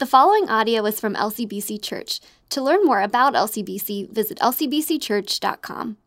The 0.00 0.06
following 0.06 0.48
audio 0.48 0.86
is 0.86 0.98
from 0.98 1.14
LCBC 1.14 1.82
Church. 1.82 2.20
To 2.48 2.62
learn 2.62 2.86
more 2.86 3.02
about 3.02 3.34
LCBC, 3.34 4.10
visit 4.10 4.38
lcbcchurch.com. 4.38 5.98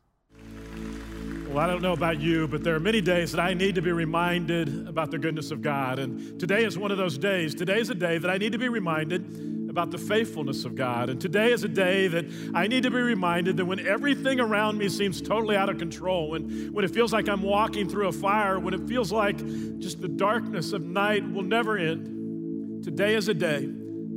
Well, 1.47 1.59
I 1.59 1.67
don't 1.67 1.83
know 1.83 1.93
about 1.93 2.19
you, 2.19 2.47
but 2.47 2.63
there 2.63 2.73
are 2.73 2.79
many 2.79 3.01
days 3.01 3.33
that 3.33 3.39
I 3.39 3.53
need 3.53 3.75
to 3.75 3.83
be 3.83 3.91
reminded 3.91 4.87
about 4.87 5.11
the 5.11 5.19
goodness 5.19 5.51
of 5.51 5.61
God. 5.61 5.99
And 5.99 6.39
today 6.39 6.65
is 6.65 6.75
one 6.75 6.89
of 6.89 6.97
those 6.97 7.19
days. 7.19 7.53
Today 7.53 7.79
is 7.79 7.91
a 7.91 7.93
day 7.93 8.17
that 8.17 8.31
I 8.31 8.39
need 8.39 8.53
to 8.53 8.57
be 8.57 8.67
reminded 8.67 9.69
about 9.69 9.91
the 9.91 9.99
faithfulness 9.99 10.65
of 10.65 10.73
God. 10.73 11.11
And 11.11 11.21
today 11.21 11.51
is 11.51 11.63
a 11.63 11.69
day 11.69 12.07
that 12.07 12.25
I 12.55 12.65
need 12.65 12.81
to 12.81 12.89
be 12.89 12.97
reminded 12.97 13.57
that 13.57 13.65
when 13.65 13.85
everything 13.85 14.39
around 14.39 14.79
me 14.79 14.89
seems 14.89 15.21
totally 15.21 15.55
out 15.55 15.69
of 15.69 15.77
control, 15.77 16.31
when, 16.31 16.73
when 16.73 16.83
it 16.83 16.89
feels 16.89 17.13
like 17.13 17.29
I'm 17.29 17.43
walking 17.43 17.87
through 17.87 18.07
a 18.07 18.11
fire, 18.11 18.59
when 18.59 18.73
it 18.73 18.87
feels 18.87 19.11
like 19.11 19.37
just 19.77 20.01
the 20.01 20.09
darkness 20.09 20.73
of 20.73 20.83
night 20.83 21.31
will 21.31 21.43
never 21.43 21.77
end, 21.77 22.83
today 22.83 23.13
is 23.13 23.27
a 23.27 23.35
day 23.35 23.69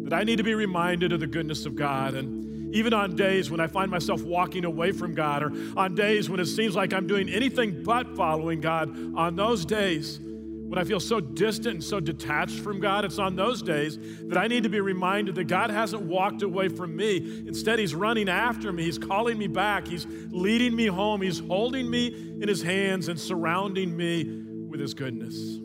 that 0.06 0.14
I 0.14 0.22
need 0.22 0.36
to 0.36 0.44
be 0.44 0.54
reminded 0.54 1.12
of 1.12 1.18
the 1.18 1.26
goodness 1.26 1.66
of 1.66 1.74
God. 1.74 2.14
And 2.14 2.72
even 2.72 2.94
on 2.94 3.16
days 3.16 3.50
when 3.50 3.58
I 3.58 3.66
find 3.66 3.90
myself 3.90 4.22
walking 4.22 4.64
away 4.64 4.92
from 4.92 5.16
God, 5.16 5.42
or 5.42 5.52
on 5.76 5.96
days 5.96 6.30
when 6.30 6.38
it 6.38 6.46
seems 6.46 6.76
like 6.76 6.92
I'm 6.92 7.08
doing 7.08 7.28
anything 7.28 7.82
but 7.82 8.14
following 8.16 8.60
God, 8.60 8.96
on 9.16 9.34
those 9.34 9.64
days 9.64 10.20
when 10.20 10.78
I 10.78 10.84
feel 10.84 11.00
so 11.00 11.18
distant 11.18 11.74
and 11.74 11.84
so 11.84 11.98
detached 11.98 12.60
from 12.60 12.78
God, 12.78 13.04
it's 13.04 13.18
on 13.18 13.34
those 13.34 13.62
days 13.62 13.98
that 14.28 14.38
I 14.38 14.46
need 14.46 14.62
to 14.62 14.68
be 14.68 14.80
reminded 14.80 15.34
that 15.36 15.48
God 15.48 15.70
hasn't 15.70 16.02
walked 16.02 16.42
away 16.42 16.68
from 16.68 16.94
me. 16.94 17.44
Instead, 17.46 17.80
He's 17.80 17.94
running 17.94 18.28
after 18.28 18.72
me, 18.72 18.84
He's 18.84 18.98
calling 18.98 19.38
me 19.38 19.48
back, 19.48 19.88
He's 19.88 20.06
leading 20.30 20.74
me 20.76 20.86
home, 20.86 21.20
He's 21.20 21.40
holding 21.40 21.90
me 21.90 22.06
in 22.40 22.46
His 22.46 22.62
hands 22.62 23.08
and 23.08 23.18
surrounding 23.18 23.96
me 23.96 24.42
with 24.68 24.78
His 24.78 24.94
goodness. 24.94 25.58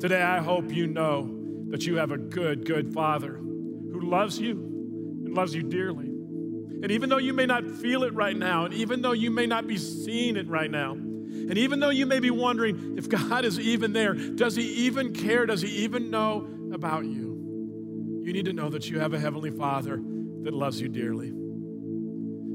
Today, 0.00 0.22
I 0.22 0.40
hope 0.40 0.70
you 0.70 0.86
know 0.86 1.41
that 1.72 1.86
you 1.86 1.96
have 1.96 2.12
a 2.12 2.18
good, 2.18 2.66
good 2.66 2.92
Father 2.92 3.32
who 3.32 4.00
loves 4.02 4.38
you 4.38 4.52
and 5.24 5.34
loves 5.34 5.54
you 5.54 5.62
dearly. 5.62 6.04
And 6.04 6.90
even 6.90 7.08
though 7.08 7.18
you 7.18 7.32
may 7.32 7.46
not 7.46 7.66
feel 7.66 8.04
it 8.04 8.12
right 8.12 8.36
now, 8.36 8.66
and 8.66 8.74
even 8.74 9.00
though 9.00 9.12
you 9.12 9.30
may 9.30 9.46
not 9.46 9.66
be 9.66 9.78
seeing 9.78 10.36
it 10.36 10.46
right 10.48 10.70
now, 10.70 10.92
and 10.92 11.56
even 11.56 11.80
though 11.80 11.88
you 11.88 12.04
may 12.04 12.20
be 12.20 12.30
wondering 12.30 12.98
if 12.98 13.08
God 13.30 13.46
is 13.46 13.58
even 13.58 13.94
there, 13.94 14.12
does 14.12 14.54
He 14.54 14.64
even 14.86 15.14
care? 15.14 15.46
Does 15.46 15.62
He 15.62 15.68
even 15.84 16.10
know 16.10 16.46
about 16.74 17.06
you? 17.06 18.20
You 18.22 18.34
need 18.34 18.44
to 18.44 18.52
know 18.52 18.68
that 18.68 18.90
you 18.90 19.00
have 19.00 19.14
a 19.14 19.18
Heavenly 19.18 19.50
Father 19.50 19.96
that 20.42 20.52
loves 20.52 20.78
you 20.78 20.88
dearly. 20.88 21.28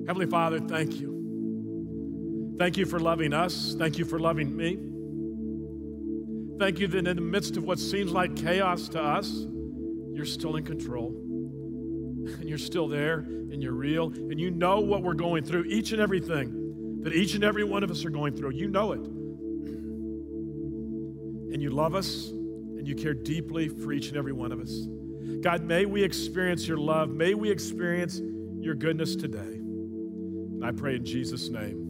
Heavenly 0.06 0.28
Father, 0.28 0.60
thank 0.60 1.00
you. 1.00 2.56
Thank 2.60 2.78
you 2.78 2.86
for 2.86 3.00
loving 3.00 3.34
us. 3.34 3.76
Thank 3.80 3.98
you 3.98 4.06
for 4.06 4.20
loving 4.20 4.56
me. 4.56 4.78
Thank 6.60 6.80
you 6.80 6.88
that 6.88 7.08
in 7.08 7.16
the 7.16 7.22
midst 7.22 7.56
of 7.56 7.64
what 7.64 7.78
seems 7.80 8.12
like 8.12 8.36
chaos 8.36 8.88
to 8.90 9.02
us, 9.02 9.46
you're 10.12 10.26
still 10.26 10.56
in 10.56 10.66
control. 10.66 11.10
And 11.10 12.44
you're 12.50 12.58
still 12.58 12.88
there, 12.88 13.20
and 13.20 13.62
you're 13.62 13.74
real, 13.74 14.08
and 14.08 14.40
you 14.40 14.50
know 14.50 14.80
what 14.80 15.04
we're 15.04 15.14
going 15.14 15.44
through, 15.44 15.66
each 15.66 15.92
and 15.92 16.02
everything 16.02 17.00
that 17.04 17.14
each 17.14 17.36
and 17.36 17.44
every 17.44 17.64
one 17.64 17.84
of 17.84 17.92
us 17.92 18.04
are 18.06 18.10
going 18.10 18.36
through. 18.36 18.52
You 18.52 18.68
know 18.68 18.92
it. 18.92 19.00
And 21.54 21.62
you 21.62 21.70
love 21.70 21.96
us, 21.96 22.30
and 22.30 22.88
you 22.88 22.96
care 22.96 23.14
deeply 23.14 23.70
for 23.70 23.94
each 23.94 24.10
and 24.10 24.18
every 24.18 24.34
one 24.34 24.52
of 24.52 24.60
us. 24.60 24.88
God, 25.42 25.64
may 25.64 25.86
we 25.86 26.04
experience 26.04 26.68
your 26.68 26.78
love. 26.78 27.10
May 27.10 27.34
we 27.36 27.52
experience 27.52 28.20
your 28.60 28.76
goodness 28.76 29.16
today. 29.16 29.40
And 29.40 30.66
I 30.66 30.72
pray 30.72 30.96
in 30.96 31.06
Jesus' 31.06 31.50
name. 31.50 31.87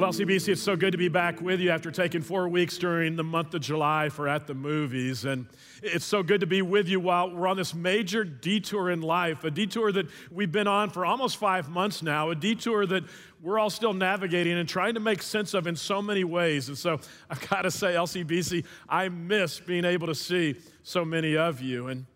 Well, 0.00 0.12
LCBC, 0.12 0.48
it's 0.48 0.62
so 0.62 0.76
good 0.76 0.92
to 0.92 0.98
be 0.98 1.10
back 1.10 1.42
with 1.42 1.60
you 1.60 1.68
after 1.68 1.90
taking 1.90 2.22
four 2.22 2.48
weeks 2.48 2.78
during 2.78 3.16
the 3.16 3.22
month 3.22 3.52
of 3.52 3.60
July 3.60 4.08
for 4.08 4.28
At 4.28 4.46
the 4.46 4.54
Movies. 4.54 5.26
And 5.26 5.44
it's 5.82 6.06
so 6.06 6.22
good 6.22 6.40
to 6.40 6.46
be 6.46 6.62
with 6.62 6.88
you 6.88 6.98
while 6.98 7.30
we're 7.30 7.46
on 7.46 7.58
this 7.58 7.74
major 7.74 8.24
detour 8.24 8.88
in 8.88 9.02
life, 9.02 9.44
a 9.44 9.50
detour 9.50 9.92
that 9.92 10.06
we've 10.30 10.50
been 10.50 10.66
on 10.66 10.88
for 10.88 11.04
almost 11.04 11.36
five 11.36 11.68
months 11.68 12.02
now, 12.02 12.30
a 12.30 12.34
detour 12.34 12.86
that 12.86 13.04
we're 13.42 13.58
all 13.58 13.68
still 13.68 13.92
navigating 13.92 14.54
and 14.54 14.66
trying 14.66 14.94
to 14.94 15.00
make 15.00 15.20
sense 15.20 15.52
of 15.52 15.66
in 15.66 15.76
so 15.76 16.00
many 16.00 16.24
ways. 16.24 16.68
And 16.68 16.78
so 16.78 16.98
I've 17.28 17.46
got 17.50 17.62
to 17.62 17.70
say, 17.70 17.92
LCBC, 17.92 18.64
I 18.88 19.10
miss 19.10 19.60
being 19.60 19.84
able 19.84 20.06
to 20.06 20.14
see 20.14 20.56
so 20.82 21.04
many 21.04 21.36
of 21.36 21.60
you. 21.60 21.88
And 21.88 22.06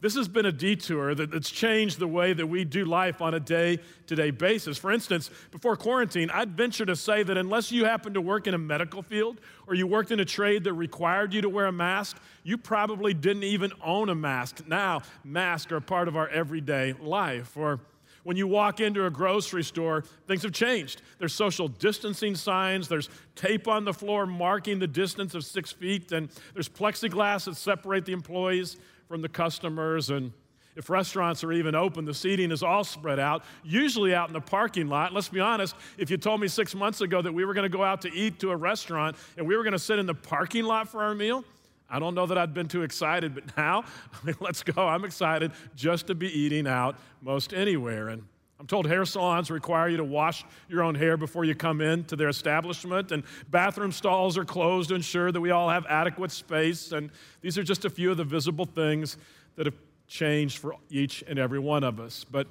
this 0.00 0.14
has 0.14 0.28
been 0.28 0.46
a 0.46 0.52
detour 0.52 1.14
that's 1.14 1.50
changed 1.50 1.98
the 1.98 2.08
way 2.08 2.32
that 2.32 2.46
we 2.46 2.64
do 2.64 2.84
life 2.84 3.20
on 3.20 3.34
a 3.34 3.40
day 3.40 3.78
to 4.06 4.14
day 4.14 4.30
basis. 4.30 4.78
For 4.78 4.90
instance, 4.90 5.30
before 5.50 5.76
quarantine, 5.76 6.30
I'd 6.30 6.56
venture 6.56 6.86
to 6.86 6.96
say 6.96 7.22
that 7.22 7.36
unless 7.36 7.70
you 7.70 7.84
happen 7.84 8.14
to 8.14 8.20
work 8.20 8.46
in 8.46 8.54
a 8.54 8.58
medical 8.58 9.02
field 9.02 9.40
or 9.66 9.74
you 9.74 9.86
worked 9.86 10.10
in 10.10 10.20
a 10.20 10.24
trade 10.24 10.64
that 10.64 10.72
required 10.72 11.34
you 11.34 11.42
to 11.42 11.48
wear 11.48 11.66
a 11.66 11.72
mask, 11.72 12.16
you 12.44 12.56
probably 12.56 13.12
didn't 13.12 13.44
even 13.44 13.72
own 13.84 14.08
a 14.08 14.14
mask. 14.14 14.66
Now, 14.66 15.02
masks 15.22 15.70
are 15.72 15.80
part 15.80 16.08
of 16.08 16.16
our 16.16 16.28
everyday 16.28 16.94
life. 16.94 17.56
Or 17.56 17.80
when 18.22 18.36
you 18.36 18.46
walk 18.46 18.80
into 18.80 19.06
a 19.06 19.10
grocery 19.10 19.64
store, 19.64 20.04
things 20.26 20.42
have 20.42 20.52
changed. 20.52 21.02
There's 21.18 21.34
social 21.34 21.68
distancing 21.68 22.34
signs, 22.34 22.88
there's 22.88 23.08
tape 23.34 23.68
on 23.68 23.84
the 23.84 23.94
floor 23.94 24.26
marking 24.26 24.78
the 24.78 24.86
distance 24.86 25.34
of 25.34 25.44
six 25.44 25.72
feet, 25.72 26.12
and 26.12 26.28
there's 26.54 26.68
plexiglass 26.68 27.44
that 27.46 27.56
separate 27.56 28.04
the 28.04 28.12
employees 28.12 28.76
from 29.10 29.22
the 29.22 29.28
customers. 29.28 30.08
And 30.08 30.30
if 30.76 30.88
restaurants 30.88 31.42
are 31.42 31.50
even 31.50 31.74
open, 31.74 32.04
the 32.04 32.14
seating 32.14 32.52
is 32.52 32.62
all 32.62 32.84
spread 32.84 33.18
out, 33.18 33.42
usually 33.64 34.14
out 34.14 34.28
in 34.28 34.32
the 34.32 34.40
parking 34.40 34.86
lot. 34.86 35.12
Let's 35.12 35.28
be 35.28 35.40
honest, 35.40 35.74
if 35.98 36.12
you 36.12 36.16
told 36.16 36.40
me 36.40 36.46
six 36.46 36.76
months 36.76 37.00
ago 37.00 37.20
that 37.20 37.32
we 37.32 37.44
were 37.44 37.52
going 37.52 37.68
to 37.68 37.76
go 37.76 37.82
out 37.82 38.02
to 38.02 38.12
eat 38.14 38.38
to 38.38 38.52
a 38.52 38.56
restaurant 38.56 39.16
and 39.36 39.48
we 39.48 39.56
were 39.56 39.64
going 39.64 39.72
to 39.72 39.80
sit 39.80 39.98
in 39.98 40.06
the 40.06 40.14
parking 40.14 40.62
lot 40.62 40.88
for 40.88 41.02
our 41.02 41.12
meal, 41.12 41.44
I 41.90 41.98
don't 41.98 42.14
know 42.14 42.24
that 42.26 42.38
I'd 42.38 42.54
been 42.54 42.68
too 42.68 42.82
excited, 42.82 43.34
but 43.34 43.56
now, 43.56 43.82
I 44.12 44.24
mean, 44.24 44.36
let's 44.38 44.62
go. 44.62 44.86
I'm 44.86 45.04
excited 45.04 45.50
just 45.74 46.06
to 46.06 46.14
be 46.14 46.28
eating 46.28 46.68
out 46.68 46.94
most 47.20 47.52
anywhere. 47.52 48.10
And 48.10 48.22
I'm 48.60 48.66
told 48.66 48.86
hair 48.86 49.06
salons 49.06 49.50
require 49.50 49.88
you 49.88 49.96
to 49.96 50.04
wash 50.04 50.44
your 50.68 50.82
own 50.82 50.94
hair 50.94 51.16
before 51.16 51.46
you 51.46 51.54
come 51.54 51.80
in 51.80 52.04
to 52.04 52.14
their 52.14 52.28
establishment, 52.28 53.10
and 53.10 53.22
bathroom 53.50 53.90
stalls 53.90 54.36
are 54.36 54.44
closed 54.44 54.90
to 54.90 54.96
ensure 54.96 55.32
that 55.32 55.40
we 55.40 55.50
all 55.50 55.70
have 55.70 55.86
adequate 55.88 56.30
space. 56.30 56.92
And 56.92 57.10
these 57.40 57.56
are 57.56 57.62
just 57.62 57.86
a 57.86 57.90
few 57.90 58.10
of 58.10 58.18
the 58.18 58.24
visible 58.24 58.66
things 58.66 59.16
that 59.56 59.64
have 59.64 59.76
changed 60.06 60.58
for 60.58 60.74
each 60.90 61.24
and 61.26 61.38
every 61.38 61.58
one 61.58 61.82
of 61.82 62.00
us. 62.00 62.26
But 62.30 62.48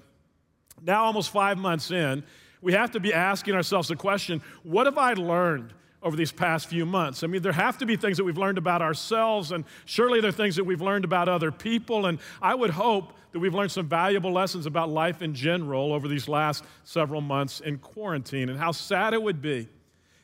now, 0.82 1.04
almost 1.04 1.30
five 1.30 1.60
months 1.60 1.92
in, 1.92 2.24
we 2.60 2.74
have 2.74 2.90
to 2.92 3.00
be 3.00 3.14
asking 3.14 3.54
ourselves 3.54 3.88
the 3.88 3.96
question 3.96 4.42
what 4.64 4.88
have 4.88 4.98
I 4.98 5.14
learned 5.14 5.76
over 6.02 6.16
these 6.16 6.32
past 6.32 6.68
few 6.68 6.86
months. 6.86 7.24
I 7.24 7.28
mean, 7.28 7.42
there 7.42 7.52
have 7.52 7.78
to 7.80 7.86
be 7.86 7.98
things 7.98 8.18
that 8.18 8.24
we've 8.24 8.38
learned 8.38 8.58
about 8.58 8.82
ourselves, 8.82 9.52
and 9.52 9.66
surely 9.86 10.22
there 10.22 10.30
are 10.30 10.34
things 10.34 10.56
that 10.56 10.64
we've 10.64 10.82
learned 10.82 11.04
about 11.04 11.28
other 11.28 11.52
people. 11.52 12.06
And 12.06 12.20
I 12.42 12.56
would 12.56 12.70
hope 12.70 13.14
that 13.32 13.40
we've 13.40 13.54
learned 13.54 13.72
some 13.72 13.88
valuable 13.88 14.32
lessons 14.32 14.66
about 14.66 14.90
life 14.90 15.22
in 15.22 15.34
general 15.34 15.92
over 15.94 16.08
these 16.08 16.28
last 16.28 16.64
several 16.84 17.22
months 17.22 17.60
in 17.60 17.78
quarantine, 17.78 18.50
and 18.50 18.58
how 18.58 18.72
sad 18.72 19.14
it 19.14 19.22
would 19.22 19.42
be 19.42 19.68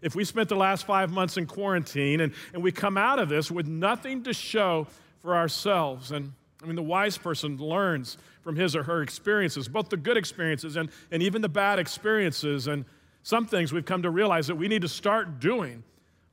if 0.01 0.15
we 0.15 0.23
spent 0.23 0.49
the 0.49 0.55
last 0.55 0.85
five 0.85 1.11
months 1.11 1.35
in 1.35 1.47
quarantine 1.47 2.21
and, 2.21 2.33
and 2.53 2.61
we 2.61 2.71
come 2.71 2.95
out 2.95 3.17
of 3.17 3.27
this 3.27 3.49
with 3.49 3.65
nothing 3.65 4.21
to 4.21 4.33
show 4.33 4.85
for 5.23 5.35
ourselves. 5.35 6.11
And 6.11 6.31
I 6.61 6.67
mean, 6.67 6.75
the 6.75 6.83
wise 6.83 7.17
person 7.17 7.57
learns 7.57 8.17
from 8.43 8.55
his 8.55 8.75
or 8.75 8.83
her 8.83 9.01
experiences, 9.01 9.67
both 9.67 9.89
the 9.89 9.97
good 9.97 10.15
experiences 10.15 10.75
and, 10.75 10.89
and 11.09 11.23
even 11.23 11.41
the 11.41 11.49
bad 11.49 11.79
experiences. 11.79 12.67
And 12.67 12.85
some 13.25 13.47
things 13.47 13.73
we've 13.73 13.85
come 13.85 14.03
to 14.03 14.11
realize 14.11 14.45
that 14.45 14.55
we 14.55 14.67
need 14.67 14.83
to 14.83 14.87
start 14.87 15.39
doing 15.39 15.83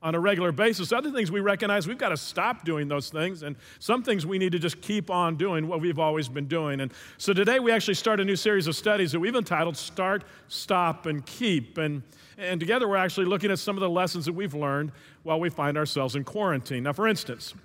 on 0.03 0.13
a 0.13 0.19
regular 0.19 0.51
basis. 0.51 0.91
Other 0.91 1.09
things 1.09 1.31
we 1.31 1.39
recognize 1.39 1.87
we've 1.87 1.97
got 1.97 2.09
to 2.09 2.17
stop 2.17 2.63
doing 2.65 2.87
those 2.87 3.09
things. 3.09 3.41
And 3.41 3.55
some 3.79 4.03
things 4.03 4.27
we 4.27 4.37
need 4.37 4.51
to 4.51 4.59
just 4.59 4.79
keep 4.79 5.09
on 5.09 5.35
doing 5.35 5.67
what 5.67 5.81
we've 5.81 5.97
always 5.97 6.29
been 6.29 6.45
doing. 6.45 6.81
And 6.81 6.93
so 7.17 7.33
today 7.33 7.59
we 7.59 7.71
actually 7.71 7.95
start 7.95 8.19
a 8.19 8.23
new 8.23 8.35
series 8.35 8.67
of 8.67 8.75
studies 8.75 9.11
that 9.11 9.19
we've 9.19 9.35
entitled 9.35 9.75
Start, 9.75 10.23
Stop, 10.49 11.07
and 11.07 11.25
Keep. 11.25 11.79
And, 11.79 12.03
and 12.37 12.59
together 12.59 12.87
we're 12.87 12.97
actually 12.97 13.25
looking 13.25 13.49
at 13.49 13.57
some 13.57 13.75
of 13.75 13.81
the 13.81 13.89
lessons 13.89 14.25
that 14.25 14.33
we've 14.33 14.53
learned 14.53 14.91
while 15.23 15.39
we 15.39 15.49
find 15.49 15.79
ourselves 15.79 16.15
in 16.15 16.23
quarantine. 16.23 16.83
Now, 16.83 16.93
for 16.93 17.07
instance, 17.07 17.55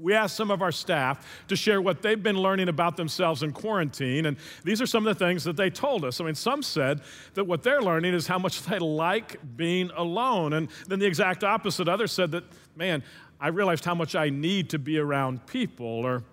we 0.00 0.12
asked 0.12 0.36
some 0.36 0.50
of 0.50 0.62
our 0.62 0.72
staff 0.72 1.24
to 1.48 1.56
share 1.56 1.80
what 1.80 2.02
they've 2.02 2.22
been 2.22 2.36
learning 2.36 2.68
about 2.68 2.96
themselves 2.96 3.42
in 3.42 3.52
quarantine, 3.52 4.26
and 4.26 4.36
these 4.64 4.82
are 4.82 4.86
some 4.86 5.06
of 5.06 5.16
the 5.16 5.24
things 5.24 5.44
that 5.44 5.56
they 5.56 5.70
told 5.70 6.04
us. 6.04 6.20
I 6.20 6.24
mean, 6.24 6.34
some 6.34 6.62
said 6.62 7.00
that 7.34 7.44
what 7.44 7.62
they're 7.62 7.82
learning 7.82 8.14
is 8.14 8.26
how 8.26 8.38
much 8.38 8.62
they 8.62 8.78
like 8.78 9.38
being 9.56 9.90
alone, 9.96 10.54
and 10.54 10.68
then 10.88 10.98
the 10.98 11.06
exact 11.06 11.44
opposite. 11.44 11.88
Others 11.88 12.12
said 12.12 12.32
that, 12.32 12.44
man, 12.76 13.02
I 13.40 13.48
realized 13.48 13.84
how 13.84 13.94
much 13.94 14.14
I 14.14 14.30
need 14.30 14.70
to 14.70 14.78
be 14.78 14.98
around 14.98 15.46
people, 15.46 15.86
or 15.86 16.24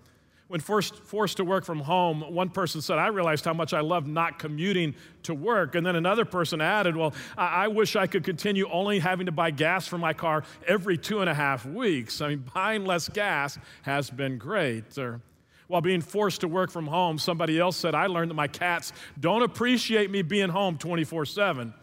when 0.51 0.59
first 0.59 0.98
forced 0.98 1.38
to 1.38 1.45
work 1.45 1.63
from 1.63 1.80
home, 1.80 2.25
one 2.33 2.50
person 2.50 2.81
said, 2.81 2.98
I 2.98 3.07
realized 3.07 3.45
how 3.45 3.53
much 3.53 3.74
I 3.74 3.80
love 3.80 4.06
not 4.06 4.38
commuting 4.38 4.95
to 5.24 5.33
work. 5.33 5.75
And 5.75 5.86
then 5.86 5.95
another 5.95 6.25
person 6.25 6.59
added, 6.59 6.98
Well, 6.98 7.13
I, 7.38 7.63
I 7.63 7.68
wish 7.69 7.95
I 7.95 8.06
could 8.06 8.25
continue 8.25 8.68
only 8.69 9.00
having 9.00 9.27
to 9.27 9.31
buy 9.31 9.51
gas 9.51 9.88
for 9.88 9.98
my 9.98 10.12
car 10.12 10.44
every 10.68 10.98
two 10.98 11.21
and 11.21 11.30
a 11.30 11.33
half 11.33 11.65
weeks. 11.65 12.19
I 12.19 12.27
mean, 12.27 12.44
buying 12.53 12.83
less 12.83 13.07
gas 13.07 13.57
has 13.83 14.09
been 14.09 14.38
great. 14.38 14.98
Or, 14.98 15.21
while 15.69 15.80
being 15.80 16.01
forced 16.01 16.42
to 16.42 16.50
work 16.50 16.69
from 16.69 16.86
home, 16.86 17.18
somebody 17.18 17.57
else 17.57 17.77
said, 17.77 17.95
I 17.95 18.07
learned 18.07 18.31
that 18.31 18.36
my 18.36 18.50
cats 18.50 18.92
don't 19.18 19.44
appreciate 19.44 20.12
me 20.12 20.21
being 20.21 20.50
home 20.50 20.77
24 20.77 21.27
7. 21.27 21.74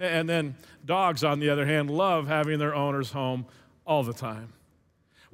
And 0.00 0.26
then 0.26 0.56
dogs, 0.86 1.24
on 1.24 1.40
the 1.40 1.50
other 1.50 1.66
hand, 1.66 1.90
love 1.90 2.26
having 2.26 2.58
their 2.58 2.74
owners 2.74 3.12
home 3.12 3.44
all 3.86 4.02
the 4.02 4.14
time. 4.14 4.53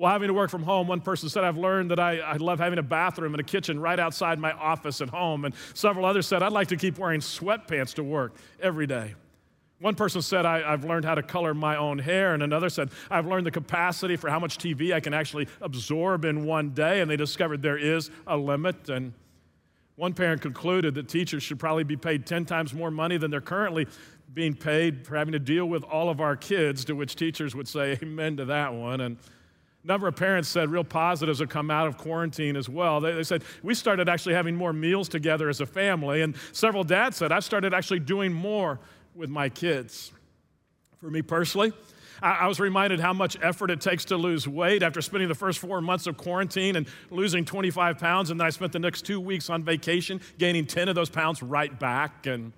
While 0.01 0.13
having 0.13 0.29
to 0.29 0.35
work 0.35 0.49
from 0.49 0.63
home, 0.63 0.87
one 0.87 1.03
person 1.03 1.29
said, 1.29 1.45
I've 1.45 1.59
learned 1.59 1.91
that 1.91 2.01
I, 2.01 2.21
I 2.21 2.37
love 2.37 2.59
having 2.59 2.79
a 2.79 2.83
bathroom 2.83 3.35
and 3.35 3.41
a 3.43 3.45
kitchen 3.45 3.79
right 3.79 4.01
outside 4.01 4.39
my 4.39 4.53
office 4.53 5.03
at 5.03 5.11
home. 5.11 5.45
And 5.45 5.55
several 5.75 6.07
others 6.07 6.27
said, 6.27 6.43
I'd 6.43 6.53
like 6.53 6.69
to 6.69 6.77
keep 6.79 6.97
wearing 6.97 7.21
sweatpants 7.21 7.93
to 7.97 8.03
work 8.03 8.35
every 8.63 8.87
day. 8.87 9.15
One 9.79 9.95
person 9.95 10.23
said, 10.23 10.47
I, 10.47 10.71
have 10.71 10.87
learned 10.87 11.05
how 11.05 11.17
to 11.17 11.23
color 11.23 11.53
my 11.53 11.77
own 11.77 11.99
hair. 11.99 12.33
And 12.33 12.43
another 12.43 12.71
said, 12.71 12.89
I've 13.11 13.27
learned 13.27 13.45
the 13.45 13.51
capacity 13.51 14.17
for 14.17 14.31
how 14.31 14.39
much 14.39 14.57
TV 14.57 14.95
I 14.95 15.01
can 15.01 15.13
actually 15.13 15.49
absorb 15.61 16.25
in 16.25 16.47
one 16.47 16.71
day. 16.71 17.03
And 17.03 17.11
they 17.11 17.19
discovered 17.19 17.61
there 17.61 17.77
is 17.77 18.11
a 18.27 18.39
limit. 18.39 18.89
And 18.89 19.13
one 19.97 20.15
parent 20.15 20.41
concluded 20.41 20.95
that 20.95 21.11
teachers 21.11 21.43
should 21.43 21.59
probably 21.59 21.85
be 21.85 21.99
paid 21.99 22.25
10 22.25 22.47
times 22.47 22.73
more 22.73 22.91
money 22.91 23.19
than 23.19 23.31
they're 23.31 23.43
currently 23.43 23.87
being 24.33 24.55
paid 24.55 25.07
for 25.07 25.17
having 25.17 25.33
to 25.33 25.39
deal 25.39 25.67
with 25.67 25.85
all 25.85 26.09
of 26.09 26.23
our 26.23 26.37
kids, 26.37 26.87
to 26.87 26.95
which 26.95 27.17
teachers 27.17 27.55
would 27.55 27.69
say, 27.69 27.99
Amen 28.03 28.39
to 28.39 28.47
that 28.47 28.73
one. 28.73 29.03
And 29.03 29.19
number 29.85 30.07
of 30.07 30.17
parents 30.17 30.49
said 30.49 30.71
real 30.71 30.85
positives 30.85 31.39
have 31.39 31.49
come 31.49 31.71
out 31.71 31.87
of 31.87 31.97
quarantine 31.97 32.57
as 32.57 32.69
well. 32.69 33.01
They, 33.01 33.13
they, 33.13 33.23
said, 33.23 33.43
We 33.63 33.75
started 33.75 34.09
actually 34.09 34.35
having 34.35 34.55
more 34.55 34.73
meals 34.73 35.09
together 35.09 35.49
as 35.49 35.61
a 35.61 35.67
family. 35.67 36.23
And 36.23 36.37
several 36.53 36.85
dads 36.85 37.17
said, 37.17 37.33
I've 37.33 37.45
started 37.45 37.73
actually 37.73 38.01
doing 38.01 38.33
more 38.33 38.79
with 39.15 39.31
my 39.31 39.49
kids. 39.49 40.13
For 40.99 41.11
me 41.11 41.23
personally, 41.23 41.73
I, 42.23 42.33
I 42.33 42.47
was 42.47 42.61
reminded 42.61 43.01
how 43.01 43.13
much 43.13 43.37
effort 43.43 43.71
it 43.71 43.81
takes 43.81 44.05
to 44.07 44.17
lose 44.17 44.47
weight 44.47 44.83
after 44.83 45.01
spending 45.01 45.29
the 45.29 45.35
first 45.35 45.59
four 45.59 45.81
months 45.81 46.07
of 46.07 46.17
quarantine 46.17 46.77
and 46.77 46.87
losing 47.11 47.45
25 47.45 47.99
pounds. 47.99 48.31
And 48.31 48.39
then 48.39 48.47
I 48.47 48.51
spent 48.51 48.73
the 48.73 48.79
next 48.79 49.03
two 49.03 49.21
weeks 49.21 49.51
on 49.51 49.65
vacation, 49.65 50.21
gaining 50.39 50.67
10 50.67 50.89
of 50.89 50.95
those 50.95 51.11
pounds 51.11 51.43
right 51.43 51.77
back. 51.79 52.27
And 52.27 52.53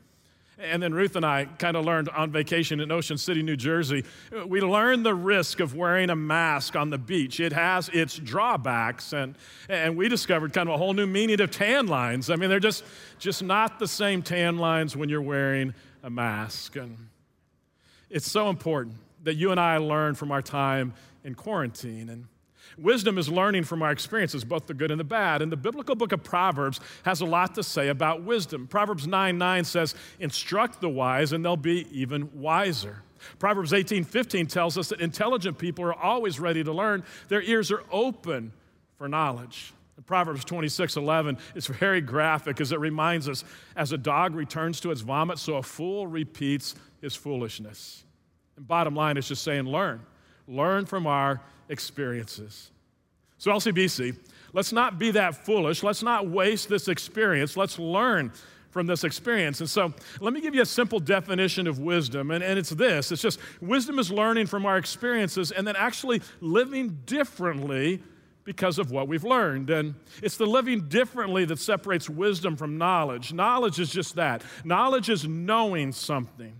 and 0.59 0.83
then 0.83 0.93
Ruth 0.95 1.17
and 1.17 1.25
I 1.25 1.47
kind 1.59 1.77
of 1.77 1.85
learned 1.85 2.09
on 2.11 2.31
vacation 2.31 2.81
in 2.81 2.93
Ocean 2.93 3.19
City, 3.19 3.43
New 3.43 3.57
Jersey. 3.57 4.05
We 4.47 4.61
learned 4.61 5.05
the 5.05 5.15
risk 5.15 5.61
of 5.61 5.75
wearing 5.75 6.11
a 6.11 6.17
mask 6.17 6.77
on 6.77 6.91
the 6.91 6.99
beach. 6.99 7.41
It 7.41 7.53
has 7.53 7.89
its 7.89 8.17
drawbacks, 8.17 9.13
and, 9.13 9.35
and 9.69 9.97
we 9.97 10.09
discovered 10.09 10.53
kind 10.53 10.69
of 10.69 10.75
a 10.75 10.79
whole 10.79 10.93
new 10.93 11.07
meaning 11.07 11.41
of 11.41 11.51
tan 11.51 11.87
lines. 11.87 12.31
I 12.31 12.37
mean, 12.37 12.51
they're 12.51 12.61
just, 12.61 12.85
just 13.19 13.43
not 13.43 13.79
the 13.79 13.89
same 13.89 14.23
tan 14.23 14.59
lines 14.59 14.97
when 14.97 15.09
you're 15.09 15.23
wearing 15.23 15.75
a 16.03 16.11
mask. 16.11 16.77
And 16.77 16.97
it's 18.11 18.31
so 18.31 18.49
important 18.49 18.97
that 19.25 19.35
you 19.35 19.51
and 19.51 19.61
I 19.61 19.79
learn 19.79 20.15
from 20.15 20.33
our 20.33 20.43
time 20.43 20.95
in 21.25 21.35
quarantine. 21.35 22.09
And 22.09 22.27
Wisdom 22.79 23.19
is 23.19 23.29
learning 23.29 23.65
from 23.65 23.83
our 23.83 23.91
experiences, 23.91 24.45
both 24.45 24.67
the 24.67 24.75
good 24.75 24.91
and 24.91 25.01
the 25.01 25.05
bad. 25.05 25.43
And 25.43 25.53
the 25.53 25.57
biblical 25.57 25.95
book 25.95 26.13
of 26.13 26.23
Proverbs 26.23 26.81
has 27.05 27.21
a 27.21 27.27
lot 27.27 27.55
to 27.57 27.63
say 27.63 27.89
about 27.89 28.23
wisdom. 28.23 28.67
Proverbs 28.67 29.07
9 29.07 29.39
9 29.39 29.65
says, 29.65 29.95
Instruct 30.21 30.81
the 30.81 30.89
wise, 30.89 31.33
and 31.33 31.45
they'll 31.45 31.57
be 31.57 31.87
even 31.91 32.31
wiser. 32.33 33.03
Proverbs 33.39 33.73
18 33.73 34.05
15 34.05 34.47
tells 34.47 34.77
us 34.77 34.89
that 34.89 35.01
intelligent 35.01 35.59
people 35.59 35.85
are 35.85 35.95
always 35.95 36.41
ready 36.41 36.65
to 36.65 36.73
learn, 36.73 37.05
their 37.29 37.43
ears 37.43 37.71
are 37.71 37.85
open 37.91 38.53
for 38.97 39.09
knowledge. 39.09 39.73
Proverbs 40.07 40.45
26 40.45 40.97
11 40.97 41.39
is 41.55 41.67
very 41.67 42.01
graphic 42.01 42.61
as 42.61 42.73
it 42.73 42.81
reminds 42.81 43.29
us 43.29 43.45
as 43.77 43.93
a 43.93 43.99
dog 43.99 44.35
returns 44.35 44.81
to 44.81 44.91
its 44.91 45.01
vomit, 45.01 45.39
so 45.39 45.57
a 45.57 45.63
fool 45.63 46.07
repeats 46.07 46.75
his 47.01 47.15
foolishness. 47.15 48.05
And 48.57 48.67
bottom 48.67 48.95
line 48.95 49.17
is 49.17 49.29
just 49.29 49.43
saying, 49.43 49.65
learn. 49.65 50.01
Learn 50.53 50.85
from 50.85 51.07
our 51.07 51.41
experiences. 51.71 52.71
So, 53.39 53.51
LCBC, 53.51 54.17
let's 54.53 54.73
not 54.73 54.99
be 54.99 55.11
that 55.13 55.47
foolish. 55.47 55.83
Let's 55.83 56.03
not 56.03 56.29
waste 56.29 56.69
this 56.69 56.89
experience. 56.89 57.57
Let's 57.57 57.79
learn 57.79 58.33
from 58.71 58.87
this 58.87 59.03
experience. 59.03 59.61
And 59.61 59.69
so, 59.69 59.95
let 60.21 60.35
me 60.35 60.43
give 60.43 60.55
you 60.55 60.61
a 60.61 60.67
simple 60.67 61.01
definition 61.01 61.67
of 61.67 61.79
wisdom, 61.79 62.31
and, 62.31 62.45
and 62.45 62.59
it's 62.59 62.71
this 62.71 63.11
it's 63.11 63.23
just 63.23 63.41
wisdom 63.63 63.99
is 63.99 64.11
learning 64.11 64.47
from 64.47 64.67
our 64.67 64.77
experiences 64.77 65.53
and 65.53 65.67
then 65.67 65.75
actually 65.75 66.21
living 66.41 67.01
differently 67.07 68.03
because 68.45 68.79
of 68.79 68.91
what 68.91 69.09
we've 69.09 69.25
learned. 69.25 69.71
And 69.71 69.95
it's 70.23 70.37
the 70.37 70.47
living 70.47 70.89
differently 70.89 71.45
that 71.47 71.61
separates 71.61 72.11
wisdom 72.11 72.57
from 72.57 72.77
knowledge. 72.77 73.33
Knowledge 73.33 73.81
is 73.81 73.91
just 73.91 74.17
that 74.17 74.43
knowledge 74.65 75.09
is 75.09 75.27
knowing 75.27 75.93
something. 75.93 76.55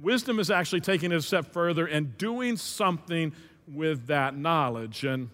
Wisdom 0.00 0.38
is 0.38 0.50
actually 0.50 0.80
taking 0.80 1.12
it 1.12 1.16
a 1.16 1.22
step 1.22 1.52
further 1.52 1.86
and 1.86 2.16
doing 2.16 2.56
something 2.56 3.32
with 3.68 4.06
that 4.06 4.36
knowledge. 4.36 5.04
And 5.04 5.30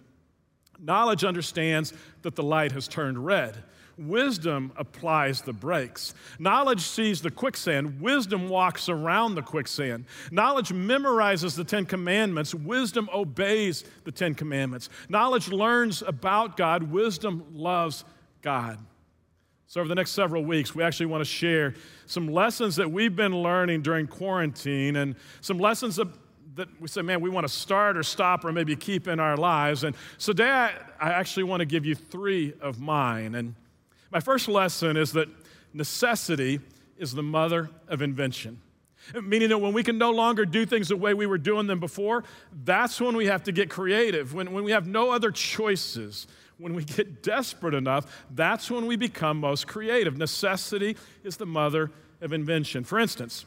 knowledge 0.79 1.25
understands 1.25 1.93
that 2.23 2.35
the 2.35 2.43
light 2.43 2.73
has 2.73 2.89
turned 2.89 3.25
red. 3.25 3.57
Wisdom 3.99 4.73
applies 4.77 5.41
the 5.41 5.55
brakes. 5.55 6.13
Knowledge 6.39 6.83
sees 6.83 7.23
the 7.23 7.31
quicksand. 7.31 8.01
Wisdom 8.01 8.49
walks 8.49 8.91
around 8.91 9.35
the 9.37 9.43
quicksand. 9.43 10.05
Knowledge 10.31 10.69
memorizes 10.69 11.57
the 11.57 11.65
Ten 11.65 11.87
Commandments. 11.87 12.55
Wisdom 12.55 13.09
obeys 13.13 13.85
the 14.05 14.13
Ten 14.13 14.35
Commandments. 14.35 14.91
Knowledge 15.09 15.49
learns 15.49 16.03
about 16.03 16.59
God. 16.59 16.83
Wisdom 16.83 17.47
loves 17.55 18.05
God. 18.43 18.79
So, 19.69 19.81
over 19.81 19.89
the 19.89 19.97
next 19.97 20.13
several 20.13 20.45
weeks, 20.45 20.75
we 20.75 20.85
actually 20.85 21.07
want 21.07 21.23
to 21.23 21.31
share 21.31 21.75
some 22.07 22.29
lessons 22.29 22.77
that 22.77 22.91
we've 22.91 23.17
been 23.17 23.43
learning 23.43 23.83
during 23.83 24.07
quarantine 24.07 24.95
and 24.97 25.17
some 25.41 25.59
lessons 25.59 25.97
that 25.97 26.09
we 26.81 26.89
say, 26.89 27.03
man, 27.03 27.21
we 27.21 27.31
want 27.31 27.47
to 27.47 27.53
start 27.53 27.97
or 27.97 28.03
stop 28.03 28.45
or 28.45 28.53
maybe 28.53 28.77
keep 28.77 29.09
in 29.09 29.21
our 29.21 29.37
lives. 29.37 29.85
And 29.85 29.95
so 30.19 30.33
today 30.33 30.51
I, 30.51 30.71
I 31.01 31.11
actually 31.11 31.45
want 31.45 31.61
to 31.61 31.67
give 31.67 31.85
you 31.85 31.95
three 31.95 32.55
of 32.61 32.81
mine. 32.81 33.35
And 33.35 33.55
my 34.11 34.21
first 34.21 34.49
lesson 34.49 34.97
is 34.97 35.13
that 35.13 35.29
necessity 35.75 36.61
is 36.97 37.13
the 37.13 37.23
mother 37.23 37.69
of 37.89 38.03
invention. 38.03 38.61
Meaning 39.21 39.51
that 39.51 39.59
when 39.59 39.73
we 39.73 39.83
can 39.83 39.99
no 39.99 40.11
longer 40.11 40.45
do 40.45 40.65
things 40.65 40.89
the 40.89 40.97
way 40.97 41.13
we 41.15 41.27
were 41.27 41.39
doing 41.39 41.67
them 41.67 41.79
before, 41.79 42.25
that's 42.65 43.01
when 43.01 43.17
we 43.17 43.27
have 43.27 43.45
to 43.45 43.53
get 43.53 43.69
creative. 43.69 44.33
When, 44.33 44.53
when 44.53 44.65
we 44.65 44.73
have 44.73 44.87
no 44.87 45.11
other 45.11 45.31
choices, 45.31 46.27
when 46.59 46.75
we 46.75 46.85
get 46.85 47.23
desperate 47.23 47.75
enough, 47.75 48.25
that's 48.31 48.71
when 48.71 48.87
we 48.87 48.97
become 48.97 49.39
most 49.39 49.67
creative. 49.67 50.17
Necessity 50.17 50.97
is 51.23 51.37
the 51.37 51.47
mother 51.47 51.91
of 52.21 52.33
invention. 52.33 52.85
For 52.85 52.99
instance, 52.99 53.45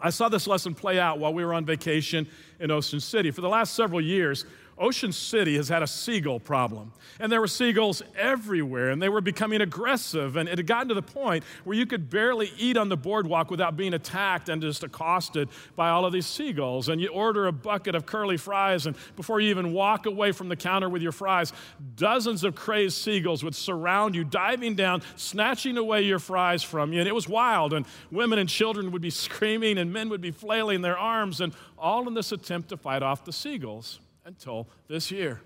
I 0.00 0.10
saw 0.10 0.28
this 0.28 0.46
lesson 0.46 0.74
play 0.74 0.98
out 0.98 1.18
while 1.18 1.32
we 1.32 1.44
were 1.44 1.54
on 1.54 1.64
vacation 1.64 2.26
in 2.58 2.70
Ocean 2.70 3.00
City. 3.00 3.30
For 3.30 3.40
the 3.40 3.48
last 3.48 3.74
several 3.74 4.00
years, 4.00 4.44
Ocean 4.78 5.12
City 5.12 5.56
has 5.56 5.68
had 5.68 5.82
a 5.82 5.86
seagull 5.86 6.40
problem. 6.40 6.92
And 7.20 7.30
there 7.30 7.40
were 7.40 7.46
seagulls 7.46 8.02
everywhere, 8.16 8.90
and 8.90 9.02
they 9.02 9.08
were 9.08 9.20
becoming 9.20 9.60
aggressive. 9.60 10.36
And 10.36 10.48
it 10.48 10.58
had 10.58 10.66
gotten 10.66 10.88
to 10.88 10.94
the 10.94 11.02
point 11.02 11.44
where 11.64 11.76
you 11.76 11.84
could 11.84 12.08
barely 12.08 12.52
eat 12.58 12.76
on 12.76 12.88
the 12.88 12.96
boardwalk 12.96 13.50
without 13.50 13.76
being 13.76 13.94
attacked 13.94 14.48
and 14.48 14.62
just 14.62 14.82
accosted 14.82 15.48
by 15.76 15.90
all 15.90 16.06
of 16.06 16.12
these 16.12 16.26
seagulls. 16.26 16.88
And 16.88 17.00
you 17.00 17.08
order 17.08 17.46
a 17.46 17.52
bucket 17.52 17.94
of 17.94 18.06
curly 18.06 18.36
fries, 18.36 18.86
and 18.86 18.96
before 19.14 19.40
you 19.40 19.50
even 19.50 19.72
walk 19.72 20.06
away 20.06 20.32
from 20.32 20.48
the 20.48 20.56
counter 20.56 20.88
with 20.88 21.02
your 21.02 21.12
fries, 21.12 21.52
dozens 21.96 22.42
of 22.42 22.54
crazed 22.54 22.96
seagulls 22.96 23.44
would 23.44 23.54
surround 23.54 24.14
you, 24.14 24.24
diving 24.24 24.74
down, 24.74 25.02
snatching 25.16 25.76
away 25.76 26.02
your 26.02 26.18
fries 26.18 26.62
from 26.62 26.92
you. 26.92 27.00
And 27.00 27.08
it 27.08 27.14
was 27.14 27.28
wild. 27.28 27.74
And 27.74 27.84
women 28.10 28.38
and 28.38 28.48
children 28.48 28.90
would 28.92 29.02
be 29.02 29.10
screaming, 29.22 29.76
and 29.76 29.92
men 29.92 30.08
would 30.08 30.22
be 30.22 30.30
flailing 30.30 30.80
their 30.80 30.98
arms, 30.98 31.40
and 31.40 31.52
all 31.78 32.08
in 32.08 32.14
this 32.14 32.32
attempt 32.32 32.70
to 32.70 32.76
fight 32.76 33.02
off 33.02 33.24
the 33.24 33.32
seagulls 33.32 34.00
until 34.24 34.68
this 34.88 35.10
year. 35.10 35.40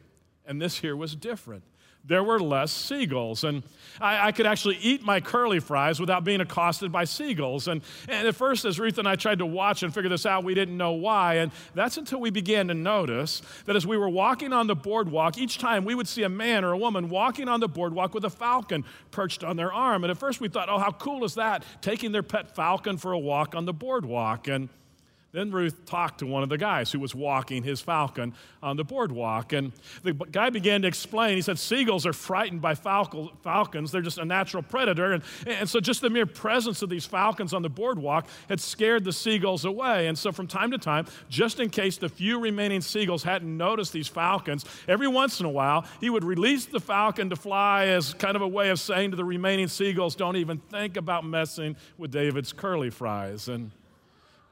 And 0.44 0.60
this 0.60 0.82
year 0.82 0.96
was 0.96 1.14
different. 1.16 1.64
There 2.06 2.22
were 2.22 2.38
less 2.38 2.70
seagulls. 2.70 3.42
And 3.42 3.64
I, 4.00 4.28
I, 4.28 4.32
could 4.32 4.46
actually 4.46 4.76
eat 4.76 5.02
my 5.02 5.20
curly 5.20 5.58
fries 5.58 5.98
without 5.98 6.22
being 6.22 6.40
accosted 6.40 6.92
by 6.92 7.04
seagulls. 7.04 7.66
And, 7.66 7.82
and 8.08 8.28
at 8.28 8.36
first, 8.36 8.64
as 8.64 8.78
Ruth 8.78 8.98
and 8.98 9.08
I 9.08 9.16
tried 9.16 9.40
to 9.40 9.46
watch 9.46 9.82
and 9.82 9.92
figure 9.92 10.08
this 10.08 10.24
out, 10.24 10.44
we 10.44 10.54
didn't 10.54 10.76
know 10.76 10.92
why. 10.92 11.34
And 11.34 11.50
that's 11.74 11.96
until 11.96 12.20
we 12.20 12.30
began 12.30 12.68
to 12.68 12.74
notice 12.74 13.42
that 13.64 13.74
as 13.74 13.86
we 13.86 13.96
were 13.96 14.08
walking 14.08 14.52
on 14.52 14.68
the 14.68 14.76
boardwalk, 14.76 15.36
each 15.36 15.58
time 15.58 15.84
we 15.84 15.96
would 15.96 16.06
see 16.06 16.22
a 16.22 16.28
man 16.28 16.64
or 16.64 16.72
a 16.72 16.78
woman 16.78 17.08
walking 17.08 17.48
on 17.48 17.58
the 17.58 17.68
boardwalk 17.68 18.14
with 18.14 18.24
a 18.24 18.30
falcon 18.30 18.84
perched 19.10 19.42
on 19.42 19.56
their 19.56 19.72
arm. 19.72 20.04
And 20.04 20.10
at 20.12 20.18
first, 20.18 20.40
we 20.40 20.48
thought, 20.48 20.68
oh, 20.68 20.78
how 20.78 20.92
cool 20.92 21.24
is 21.24 21.34
that? 21.34 21.64
Taking 21.80 22.12
their 22.12 22.22
pet 22.22 22.54
falcon 22.54 22.98
for 22.98 23.12
a 23.12 23.18
walk 23.18 23.56
on 23.56 23.64
the 23.64 23.74
boardwalk. 23.74 24.46
And 24.46 24.68
then 25.36 25.50
Ruth 25.50 25.84
talked 25.84 26.20
to 26.20 26.26
one 26.26 26.42
of 26.42 26.48
the 26.48 26.56
guys 26.56 26.90
who 26.90 26.98
was 26.98 27.14
walking 27.14 27.62
his 27.62 27.80
falcon 27.82 28.32
on 28.62 28.76
the 28.76 28.84
boardwalk. 28.84 29.52
And 29.52 29.72
the 30.02 30.14
guy 30.14 30.48
began 30.48 30.80
to 30.82 30.88
explain. 30.88 31.36
He 31.36 31.42
said, 31.42 31.58
Seagulls 31.58 32.06
are 32.06 32.14
frightened 32.14 32.62
by 32.62 32.74
falcons. 32.74 33.92
They're 33.92 34.00
just 34.00 34.16
a 34.16 34.24
natural 34.24 34.62
predator. 34.62 35.12
And, 35.12 35.22
and 35.46 35.68
so, 35.68 35.78
just 35.78 36.00
the 36.00 36.08
mere 36.08 36.24
presence 36.24 36.80
of 36.80 36.88
these 36.88 37.04
falcons 37.04 37.52
on 37.52 37.60
the 37.60 37.68
boardwalk 37.68 38.26
had 38.48 38.60
scared 38.60 39.04
the 39.04 39.12
seagulls 39.12 39.66
away. 39.66 40.06
And 40.06 40.16
so, 40.16 40.32
from 40.32 40.46
time 40.46 40.70
to 40.70 40.78
time, 40.78 41.06
just 41.28 41.60
in 41.60 41.68
case 41.68 41.98
the 41.98 42.08
few 42.08 42.40
remaining 42.40 42.80
seagulls 42.80 43.22
hadn't 43.22 43.54
noticed 43.54 43.92
these 43.92 44.08
falcons, 44.08 44.64
every 44.88 45.08
once 45.08 45.38
in 45.38 45.44
a 45.44 45.50
while, 45.50 45.84
he 46.00 46.08
would 46.08 46.24
release 46.24 46.64
the 46.64 46.80
falcon 46.80 47.28
to 47.28 47.36
fly 47.36 47.88
as 47.88 48.14
kind 48.14 48.36
of 48.36 48.42
a 48.42 48.48
way 48.48 48.70
of 48.70 48.80
saying 48.80 49.10
to 49.10 49.16
the 49.18 49.24
remaining 49.24 49.68
seagulls, 49.68 50.16
Don't 50.16 50.36
even 50.36 50.58
think 50.58 50.96
about 50.96 51.26
messing 51.26 51.76
with 51.98 52.10
David's 52.10 52.54
curly 52.54 52.88
fries. 52.88 53.48
And 53.48 53.70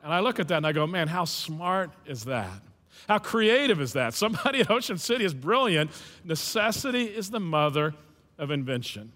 and 0.05 0.13
I 0.13 0.21
look 0.21 0.39
at 0.39 0.49
that 0.49 0.59
and 0.59 0.67
I 0.67 0.73
go, 0.73 0.87
man, 0.87 1.09
how 1.09 1.25
smart 1.25 1.91
is 2.05 2.27
that? 2.27 2.61
How 3.09 3.19
creative 3.19 3.81
is 3.81 3.95
that? 3.95 4.13
Somebody 4.15 4.61
at 4.61 4.71
Ocean 4.71 4.99
City 4.99 5.25
is 5.25 5.33
brilliant. 5.33 5.91
Necessity 6.25 7.05
is 7.05 7.31
the 7.31 7.41
mother 7.41 7.95
of 8.39 8.51
invention. 8.51 9.13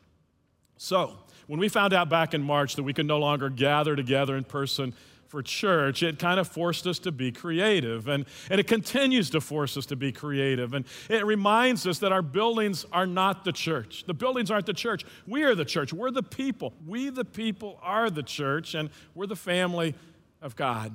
So, 0.78 1.18
when 1.46 1.60
we 1.60 1.68
found 1.68 1.92
out 1.92 2.08
back 2.08 2.34
in 2.34 2.42
March 2.42 2.76
that 2.76 2.82
we 2.82 2.92
could 2.92 3.06
no 3.06 3.18
longer 3.18 3.48
gather 3.48 3.96
together 3.96 4.36
in 4.36 4.44
person 4.44 4.94
for 5.28 5.42
church, 5.42 6.02
it 6.02 6.18
kind 6.18 6.40
of 6.40 6.48
forced 6.48 6.86
us 6.86 6.98
to 7.00 7.12
be 7.12 7.32
creative. 7.32 8.08
And, 8.08 8.24
and 8.50 8.60
it 8.60 8.66
continues 8.66 9.30
to 9.30 9.40
force 9.40 9.76
us 9.76 9.86
to 9.86 9.96
be 9.96 10.12
creative. 10.12 10.72
And 10.72 10.86
it 11.10 11.24
reminds 11.24 11.86
us 11.86 11.98
that 11.98 12.12
our 12.12 12.22
buildings 12.22 12.86
are 12.92 13.06
not 13.06 13.44
the 13.44 13.52
church. 13.52 14.04
The 14.06 14.14
buildings 14.14 14.50
aren't 14.50 14.66
the 14.66 14.74
church. 14.74 15.04
We 15.26 15.42
are 15.44 15.54
the 15.54 15.64
church. 15.64 15.92
We're 15.92 16.10
the 16.10 16.22
people. 16.22 16.72
We, 16.86 17.10
the 17.10 17.24
people, 17.24 17.78
are 17.82 18.08
the 18.10 18.22
church, 18.22 18.74
and 18.74 18.90
we're 19.14 19.26
the 19.26 19.36
family 19.36 19.94
of 20.42 20.56
God. 20.56 20.92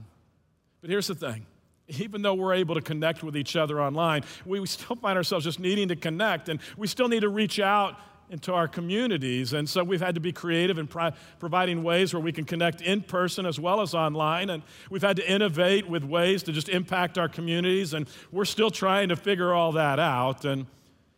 But 0.82 0.90
here's 0.90 1.08
the 1.08 1.16
thing 1.16 1.46
even 1.88 2.22
though 2.22 2.34
we're 2.34 2.54
able 2.54 2.76
to 2.76 2.82
connect 2.82 3.24
with 3.24 3.36
each 3.36 3.56
other 3.56 3.82
online, 3.82 4.24
we 4.46 4.66
still 4.66 4.96
find 4.96 5.18
ourselves 5.18 5.46
just 5.46 5.60
needing 5.60 5.90
to 5.90 5.96
connect, 5.96 6.50
and 6.50 6.60
we 6.78 6.88
still 6.88 7.08
need 7.08 7.22
to 7.22 7.30
reach 7.30 7.60
out 7.60 7.98
into 8.30 8.54
our 8.54 8.68
communities. 8.68 9.54
And 9.54 9.70
so 9.70 9.84
we've 9.84 10.02
had 10.02 10.16
to 10.16 10.22
be 10.22 10.32
creative 10.32 10.78
in 10.78 10.88
pro- 10.88 11.12
providing 11.40 11.84
ways 11.84 12.14
where 12.14 12.22
we 12.22 12.32
can 12.32 12.46
connect 12.46 12.82
in 12.82 13.02
person 13.02 13.46
as 13.46 13.60
well 13.60 13.82
as 13.82 13.94
online. 13.94 14.50
And 14.50 14.64
we've 14.90 15.02
had 15.02 15.18
to 15.18 15.32
innovate 15.32 15.88
with 15.88 16.04
ways 16.04 16.42
to 16.44 16.52
just 16.52 16.70
impact 16.70 17.18
our 17.18 17.28
communities. 17.28 17.94
And 17.94 18.08
we're 18.32 18.46
still 18.46 18.72
trying 18.72 19.10
to 19.10 19.16
figure 19.16 19.54
all 19.54 19.74
that 19.74 20.00
out. 20.00 20.46
And 20.46 20.66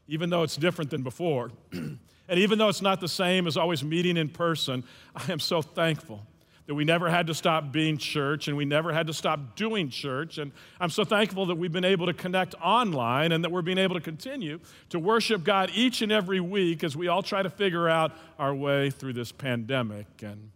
even 0.07 0.29
though 0.29 0.43
it's 0.43 0.57
different 0.57 0.89
than 0.91 1.03
before, 1.03 1.51
and 1.71 1.99
even 2.29 2.57
though 2.57 2.69
it's 2.69 2.81
not 2.81 2.99
the 2.99 3.07
same 3.07 3.47
as 3.47 3.55
always 3.55 3.83
meeting 3.83 4.17
in 4.17 4.27
person, 4.27 4.83
I 5.15 5.31
am 5.31 5.39
so 5.39 5.61
thankful 5.61 6.25
that 6.67 6.73
we 6.73 6.83
never 6.83 7.09
had 7.09 7.27
to 7.27 7.33
stop 7.33 7.71
being 7.71 7.97
church 7.97 8.47
and 8.47 8.57
we 8.57 8.65
never 8.65 8.91
had 8.91 9.07
to 9.07 9.13
stop 9.13 9.55
doing 9.55 9.89
church. 9.89 10.39
And 10.39 10.51
I'm 10.79 10.89
so 10.89 11.03
thankful 11.03 11.45
that 11.47 11.55
we've 11.55 11.71
been 11.71 11.85
able 11.85 12.07
to 12.07 12.13
connect 12.13 12.55
online 12.55 13.31
and 13.31 13.43
that 13.43 13.51
we're 13.51 13.61
being 13.61 13.77
able 13.77 13.95
to 13.95 14.01
continue 14.01 14.59
to 14.89 14.99
worship 14.99 15.43
God 15.43 15.69
each 15.75 16.01
and 16.01 16.11
every 16.11 16.39
week 16.39 16.83
as 16.83 16.97
we 16.97 17.07
all 17.07 17.21
try 17.21 17.43
to 17.43 17.49
figure 17.49 17.87
out 17.87 18.13
our 18.39 18.53
way 18.53 18.89
through 18.89 19.13
this 19.13 19.31
pandemic. 19.31 20.07
And 20.23 20.49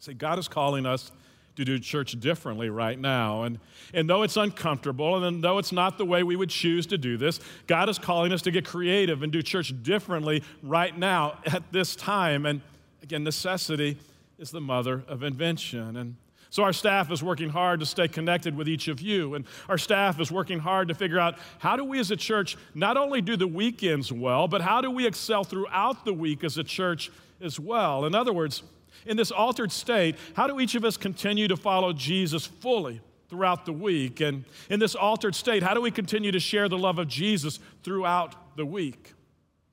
say, 0.00 0.14
God 0.14 0.38
is 0.38 0.48
calling 0.48 0.84
us 0.84 1.12
to 1.56 1.64
do 1.64 1.78
church 1.78 2.18
differently 2.18 2.68
right 2.68 2.98
now. 2.98 3.44
And, 3.44 3.60
and 3.92 4.10
though 4.10 4.22
it's 4.22 4.36
uncomfortable, 4.36 5.22
and 5.22 5.42
though 5.42 5.58
it's 5.58 5.70
not 5.70 5.98
the 5.98 6.04
way 6.04 6.24
we 6.24 6.34
would 6.34 6.50
choose 6.50 6.86
to 6.86 6.98
do 6.98 7.16
this, 7.16 7.38
God 7.68 7.88
is 7.88 7.98
calling 7.98 8.32
us 8.32 8.42
to 8.42 8.50
get 8.50 8.64
creative 8.64 9.22
and 9.22 9.30
do 9.30 9.40
church 9.40 9.72
differently 9.84 10.42
right 10.62 10.98
now 10.98 11.38
at 11.46 11.62
this 11.72 11.94
time. 11.94 12.44
And 12.44 12.60
again, 13.04 13.22
necessity 13.22 13.98
is 14.38 14.50
the 14.50 14.60
mother 14.60 15.04
of 15.08 15.22
invention. 15.22 15.96
And 15.96 16.16
so 16.50 16.62
our 16.62 16.72
staff 16.72 17.10
is 17.10 17.22
working 17.22 17.48
hard 17.48 17.80
to 17.80 17.86
stay 17.86 18.06
connected 18.06 18.56
with 18.56 18.68
each 18.68 18.88
of 18.88 19.00
you. 19.00 19.34
And 19.34 19.44
our 19.68 19.78
staff 19.78 20.20
is 20.20 20.30
working 20.30 20.60
hard 20.60 20.88
to 20.88 20.94
figure 20.94 21.18
out 21.18 21.36
how 21.58 21.76
do 21.76 21.84
we 21.84 21.98
as 21.98 22.10
a 22.10 22.16
church 22.16 22.56
not 22.74 22.96
only 22.96 23.20
do 23.20 23.36
the 23.36 23.46
weekends 23.46 24.12
well, 24.12 24.46
but 24.46 24.60
how 24.60 24.80
do 24.80 24.90
we 24.90 25.06
excel 25.06 25.42
throughout 25.42 26.04
the 26.04 26.12
week 26.12 26.44
as 26.44 26.56
a 26.56 26.64
church 26.64 27.10
as 27.40 27.58
well? 27.58 28.04
In 28.04 28.14
other 28.14 28.32
words, 28.32 28.62
in 29.06 29.16
this 29.16 29.30
altered 29.30 29.72
state, 29.72 30.16
how 30.34 30.46
do 30.46 30.60
each 30.60 30.74
of 30.74 30.84
us 30.84 30.96
continue 30.96 31.48
to 31.48 31.56
follow 31.56 31.92
Jesus 31.92 32.46
fully 32.46 33.00
throughout 33.28 33.66
the 33.66 33.72
week? 33.72 34.20
And 34.20 34.44
in 34.70 34.78
this 34.78 34.94
altered 34.94 35.34
state, 35.34 35.62
how 35.62 35.74
do 35.74 35.80
we 35.80 35.90
continue 35.90 36.30
to 36.32 36.40
share 36.40 36.68
the 36.68 36.78
love 36.78 36.98
of 36.98 37.08
Jesus 37.08 37.58
throughout 37.82 38.56
the 38.56 38.64
week? 38.64 39.12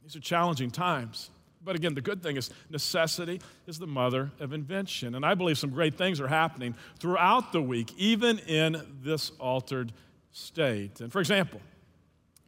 These 0.03 0.15
are 0.15 0.19
challenging 0.19 0.71
times. 0.71 1.29
But 1.63 1.75
again, 1.75 1.93
the 1.93 2.01
good 2.01 2.23
thing 2.23 2.37
is 2.37 2.49
necessity 2.69 3.41
is 3.67 3.77
the 3.77 3.87
mother 3.87 4.31
of 4.39 4.53
invention. 4.53 5.15
And 5.15 5.25
I 5.25 5.35
believe 5.35 5.57
some 5.57 5.69
great 5.69 5.95
things 5.95 6.19
are 6.19 6.27
happening 6.27 6.75
throughout 6.99 7.51
the 7.51 7.61
week, 7.61 7.93
even 7.97 8.39
in 8.39 8.81
this 9.03 9.31
altered 9.39 9.93
state. 10.31 11.01
And 11.01 11.11
for 11.11 11.19
example, 11.19 11.61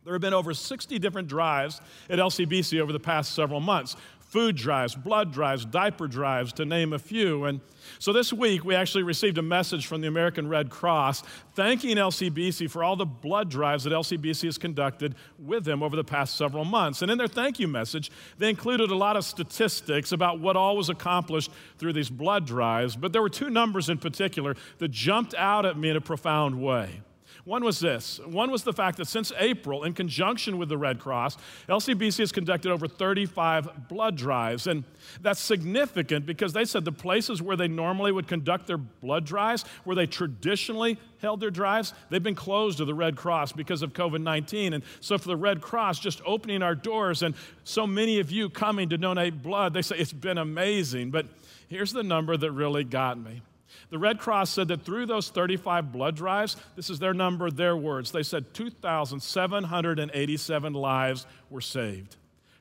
there 0.03 0.13
have 0.13 0.21
been 0.21 0.33
over 0.33 0.53
60 0.53 0.99
different 0.99 1.27
drives 1.27 1.79
at 2.09 2.19
LCBC 2.19 2.81
over 2.81 2.91
the 2.91 2.99
past 2.99 3.33
several 3.33 3.59
months 3.59 3.95
food 4.33 4.55
drives, 4.55 4.95
blood 4.95 5.31
drives, 5.31 5.63
diaper 5.63 6.07
drives, 6.07 6.51
to 6.51 6.65
name 6.65 6.91
a 6.91 6.97
few. 6.97 7.45
And 7.45 7.61
so 7.99 8.11
this 8.11 8.33
week, 8.33 8.65
we 8.65 8.73
actually 8.73 9.03
received 9.03 9.37
a 9.37 9.43
message 9.43 9.85
from 9.85 10.01
the 10.01 10.07
American 10.07 10.49
Red 10.49 10.71
Cross 10.71 11.21
thanking 11.53 11.97
LCBC 11.97 12.67
for 12.71 12.83
all 12.83 12.95
the 12.95 13.05
blood 13.05 13.51
drives 13.51 13.83
that 13.83 13.93
LCBC 13.93 14.45
has 14.45 14.57
conducted 14.57 15.13
with 15.37 15.65
them 15.65 15.83
over 15.83 15.95
the 15.95 16.03
past 16.03 16.35
several 16.35 16.65
months. 16.65 17.03
And 17.03 17.11
in 17.11 17.19
their 17.19 17.27
thank 17.27 17.59
you 17.59 17.67
message, 17.67 18.09
they 18.39 18.49
included 18.49 18.89
a 18.89 18.95
lot 18.95 19.17
of 19.17 19.23
statistics 19.23 20.11
about 20.11 20.39
what 20.39 20.55
all 20.55 20.75
was 20.75 20.89
accomplished 20.89 21.51
through 21.77 21.93
these 21.93 22.09
blood 22.09 22.47
drives. 22.47 22.95
But 22.95 23.13
there 23.13 23.21
were 23.21 23.29
two 23.29 23.51
numbers 23.51 23.87
in 23.87 23.99
particular 23.99 24.55
that 24.79 24.89
jumped 24.89 25.35
out 25.35 25.63
at 25.63 25.77
me 25.77 25.89
in 25.89 25.95
a 25.95 26.01
profound 26.01 26.59
way. 26.59 27.01
One 27.45 27.65
was 27.65 27.79
this 27.79 28.21
one 28.25 28.51
was 28.51 28.63
the 28.63 28.71
fact 28.71 28.97
that 28.97 29.07
since 29.07 29.33
April, 29.37 29.83
in 29.83 29.93
conjunction 29.93 30.57
with 30.57 30.69
the 30.69 30.77
Red 30.77 30.99
Cross, 30.99 31.37
LCBC 31.67 32.19
has 32.19 32.31
conducted 32.31 32.71
over 32.71 32.87
35 32.87 33.89
blood 33.89 34.15
drives. 34.15 34.65
And 34.65 34.85
that's 35.19 35.41
significant 35.41 36.25
because 36.25 36.53
they 36.53 36.63
said 36.63 36.85
the 36.85 36.93
places 36.93 37.41
where 37.41 37.57
they 37.57 37.67
normally 37.67 38.13
would 38.13 38.29
conduct 38.29 38.67
their 38.67 38.77
blood 38.77 39.25
drives, 39.25 39.65
where 39.83 39.95
they 39.95 40.07
traditionally 40.07 40.97
held 41.19 41.41
their 41.41 41.51
drives, 41.51 41.93
they've 42.09 42.23
been 42.23 42.33
closed 42.33 42.77
to 42.77 42.85
the 42.85 42.93
Red 42.93 43.17
Cross 43.17 43.51
because 43.53 43.81
of 43.81 43.91
COVID 43.91 44.21
19. 44.21 44.73
And 44.73 44.83
so, 45.01 45.17
for 45.17 45.27
the 45.27 45.37
Red 45.37 45.61
Cross 45.61 45.99
just 45.99 46.21
opening 46.25 46.63
our 46.63 46.75
doors 46.75 47.23
and 47.23 47.35
so 47.65 47.85
many 47.85 48.19
of 48.19 48.31
you 48.31 48.49
coming 48.49 48.87
to 48.87 48.97
donate 48.97 49.43
blood, 49.43 49.73
they 49.73 49.81
say 49.81 49.97
it's 49.97 50.13
been 50.13 50.37
amazing. 50.37 51.11
But 51.11 51.27
here's 51.67 51.91
the 51.91 52.03
number 52.03 52.37
that 52.37 52.51
really 52.51 52.85
got 52.85 53.17
me 53.17 53.41
the 53.89 53.99
Red 53.99 54.19
Cross 54.19 54.51
said 54.51 54.67
that 54.69 54.83
through 54.83 55.05
those 55.05 55.29
35 55.29 55.91
blood 55.91 56.15
drives, 56.15 56.55
this 56.75 56.89
is 56.89 56.99
their 56.99 57.13
number, 57.13 57.51
their 57.51 57.77
words, 57.77 58.11
they 58.11 58.23
said 58.23 58.53
2,787 58.53 60.73
lives 60.73 61.25
were 61.49 61.61
saved. 61.61 62.15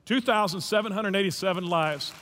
2,787 0.04 1.66
lives, 1.66 2.12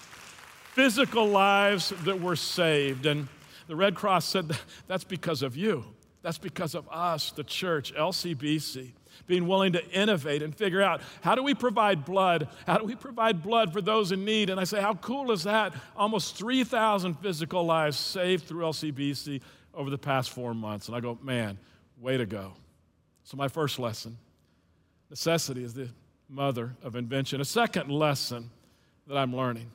physical 0.75 1.27
lives 1.27 1.95
that 2.05 2.21
were 2.21 2.37
saved. 2.37 3.07
And 3.07 3.29
the 3.67 3.77
Red 3.77 3.95
Cross 3.95 4.27
said 4.27 4.53
that's 4.87 5.05
because 5.05 5.43
of 5.43 5.57
you. 5.57 5.87
That's 6.23 6.39
because 6.39 6.75
of 6.75 6.87
us, 6.91 7.33
the 7.33 7.45
church, 7.45 7.95
LCBC 7.95 8.93
being 9.27 9.47
willing 9.47 9.73
to 9.73 9.91
innovate 9.91 10.43
and 10.43 10.55
figure 10.55 10.83
out 10.83 11.01
how 11.21 11.35
do 11.35 11.43
we 11.43 11.55
provide 11.55 12.05
blood? 12.05 12.49
How 12.67 12.79
do 12.79 12.85
we 12.85 12.95
provide 12.95 13.43
blood 13.43 13.73
for 13.73 13.81
those 13.81 14.13
in 14.13 14.25
need? 14.25 14.51
And 14.51 14.61
I 14.61 14.65
say, 14.65 14.81
how 14.81 14.95
cool 14.95 15.33
is 15.33 15.45
that? 15.45 15.75
Almost 15.97 16.37
3,000 16.37 17.15
physical 17.15 17.65
lives 17.65 17.99
saved 17.99 18.45
through 18.45 18.65
LCBC 18.65 19.41
over 19.75 19.91
the 19.91 19.99
past 19.99 20.31
four 20.31 20.55
months. 20.55 20.89
And 20.89 20.97
I 20.97 21.01
go, 21.01 21.19
man, 21.23 21.59
way 21.99 22.17
to 22.17 22.27
go. 22.27 22.55
So, 23.25 23.37
my 23.37 23.49
first 23.49 23.79
lesson 23.79 24.17
necessity 25.09 25.63
is 25.63 25.75
the 25.75 25.89
mother 26.29 26.75
of 26.83 26.97
invention. 26.97 27.41
A 27.41 27.45
second 27.45 27.91
lesson 27.91 28.51
that 29.07 29.17
I'm 29.17 29.35
learning 29.35 29.71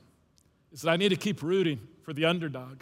is 0.72 0.82
that 0.82 0.92
I 0.92 0.98
need 0.98 1.10
to 1.10 1.16
keep 1.16 1.42
rooting 1.42 1.80
for 2.04 2.14
the 2.14 2.26
underdog. 2.26 2.80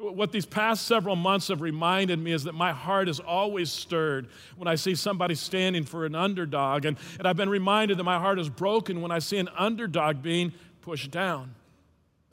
What 0.00 0.32
these 0.32 0.46
past 0.46 0.86
several 0.86 1.14
months 1.14 1.48
have 1.48 1.60
reminded 1.60 2.18
me 2.18 2.32
is 2.32 2.44
that 2.44 2.54
my 2.54 2.72
heart 2.72 3.08
is 3.08 3.20
always 3.20 3.70
stirred 3.70 4.28
when 4.56 4.66
I 4.66 4.74
see 4.74 4.94
somebody 4.94 5.34
standing 5.34 5.84
for 5.84 6.06
an 6.06 6.14
underdog. 6.14 6.86
And, 6.86 6.96
and 7.18 7.28
I've 7.28 7.36
been 7.36 7.50
reminded 7.50 7.98
that 7.98 8.04
my 8.04 8.18
heart 8.18 8.38
is 8.38 8.48
broken 8.48 9.02
when 9.02 9.10
I 9.10 9.18
see 9.18 9.36
an 9.36 9.50
underdog 9.56 10.22
being 10.22 10.52
pushed 10.80 11.10
down. 11.10 11.54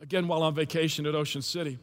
Again, 0.02 0.28
while 0.28 0.44
on 0.44 0.56
vacation 0.56 1.06
at 1.06 1.16
Ocean 1.16 1.42
City. 1.42 1.78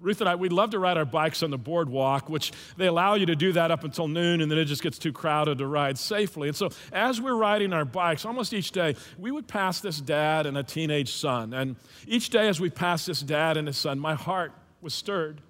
Ruth 0.00 0.20
and 0.20 0.30
I, 0.30 0.34
we 0.34 0.48
love 0.48 0.70
to 0.70 0.78
ride 0.78 0.96
our 0.96 1.04
bikes 1.04 1.42
on 1.42 1.50
the 1.50 1.58
boardwalk, 1.58 2.30
which 2.30 2.52
they 2.78 2.86
allow 2.86 3.14
you 3.14 3.26
to 3.26 3.36
do 3.36 3.52
that 3.52 3.70
up 3.70 3.84
until 3.84 4.08
noon, 4.08 4.40
and 4.40 4.50
then 4.50 4.58
it 4.58 4.64
just 4.64 4.82
gets 4.82 4.98
too 4.98 5.12
crowded 5.12 5.58
to 5.58 5.66
ride 5.66 5.98
safely. 5.98 6.48
And 6.48 6.56
so, 6.56 6.70
as 6.90 7.20
we're 7.20 7.34
riding 7.34 7.74
our 7.74 7.84
bikes, 7.84 8.24
almost 8.24 8.54
each 8.54 8.72
day, 8.72 8.96
we 9.18 9.30
would 9.30 9.46
pass 9.46 9.80
this 9.80 10.00
dad 10.00 10.46
and 10.46 10.56
a 10.56 10.62
teenage 10.62 11.12
son. 11.12 11.52
And 11.52 11.76
each 12.06 12.30
day, 12.30 12.48
as 12.48 12.60
we 12.60 12.70
pass 12.70 13.04
this 13.04 13.20
dad 13.20 13.58
and 13.58 13.66
his 13.66 13.76
son, 13.76 13.98
my 13.98 14.14
heart 14.14 14.52
was 14.80 14.94
stirred. 14.94 15.40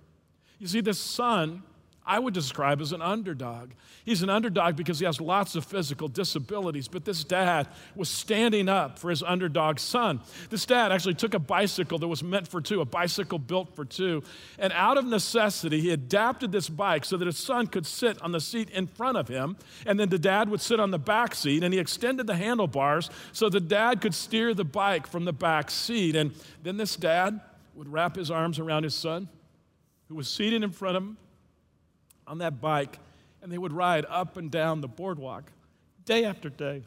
You 0.58 0.66
see, 0.66 0.80
this 0.80 0.98
son, 0.98 1.62
I 2.04 2.18
would 2.18 2.34
describe 2.34 2.80
as 2.80 2.92
an 2.92 3.02
underdog. 3.02 3.70
He's 4.04 4.22
an 4.22 4.30
underdog 4.30 4.74
because 4.74 4.98
he 4.98 5.04
has 5.04 5.20
lots 5.20 5.54
of 5.54 5.64
physical 5.64 6.08
disabilities, 6.08 6.88
but 6.88 7.04
this 7.04 7.22
dad 7.22 7.68
was 7.94 8.08
standing 8.08 8.68
up 8.68 8.98
for 8.98 9.10
his 9.10 9.22
underdog 9.22 9.78
son. 9.78 10.20
This 10.48 10.66
dad 10.66 10.90
actually 10.90 11.14
took 11.14 11.34
a 11.34 11.38
bicycle 11.38 11.98
that 11.98 12.08
was 12.08 12.22
meant 12.22 12.48
for 12.48 12.60
two, 12.60 12.80
a 12.80 12.84
bicycle 12.84 13.38
built 13.38 13.76
for 13.76 13.84
two, 13.84 14.22
and 14.58 14.72
out 14.72 14.98
of 14.98 15.04
necessity, 15.04 15.80
he 15.80 15.90
adapted 15.90 16.50
this 16.50 16.68
bike 16.68 17.04
so 17.04 17.16
that 17.16 17.26
his 17.26 17.38
son 17.38 17.66
could 17.66 17.86
sit 17.86 18.20
on 18.22 18.32
the 18.32 18.40
seat 18.40 18.70
in 18.70 18.86
front 18.86 19.16
of 19.16 19.28
him, 19.28 19.56
and 19.86 20.00
then 20.00 20.08
the 20.08 20.18
dad 20.18 20.48
would 20.48 20.60
sit 20.60 20.80
on 20.80 20.90
the 20.90 20.98
back 20.98 21.34
seat, 21.34 21.62
and 21.62 21.72
he 21.72 21.78
extended 21.78 22.26
the 22.26 22.36
handlebars 22.36 23.08
so 23.32 23.48
the 23.48 23.60
dad 23.60 24.00
could 24.00 24.14
steer 24.14 24.52
the 24.54 24.64
bike 24.64 25.06
from 25.06 25.26
the 25.26 25.32
back 25.32 25.70
seat. 25.70 26.16
And 26.16 26.32
then 26.62 26.76
this 26.76 26.96
dad 26.96 27.40
would 27.74 27.88
wrap 27.88 28.16
his 28.16 28.30
arms 28.30 28.58
around 28.58 28.84
his 28.84 28.94
son, 28.94 29.28
who 30.08 30.14
was 30.14 30.28
seated 30.28 30.62
in 30.62 30.70
front 30.70 30.96
of 30.96 31.02
him 31.02 31.16
on 32.26 32.38
that 32.38 32.60
bike, 32.60 32.98
and 33.42 33.50
they 33.50 33.58
would 33.58 33.72
ride 33.72 34.04
up 34.08 34.36
and 34.36 34.50
down 34.50 34.80
the 34.80 34.88
boardwalk 34.88 35.50
day 36.04 36.24
after 36.24 36.48
day, 36.48 36.82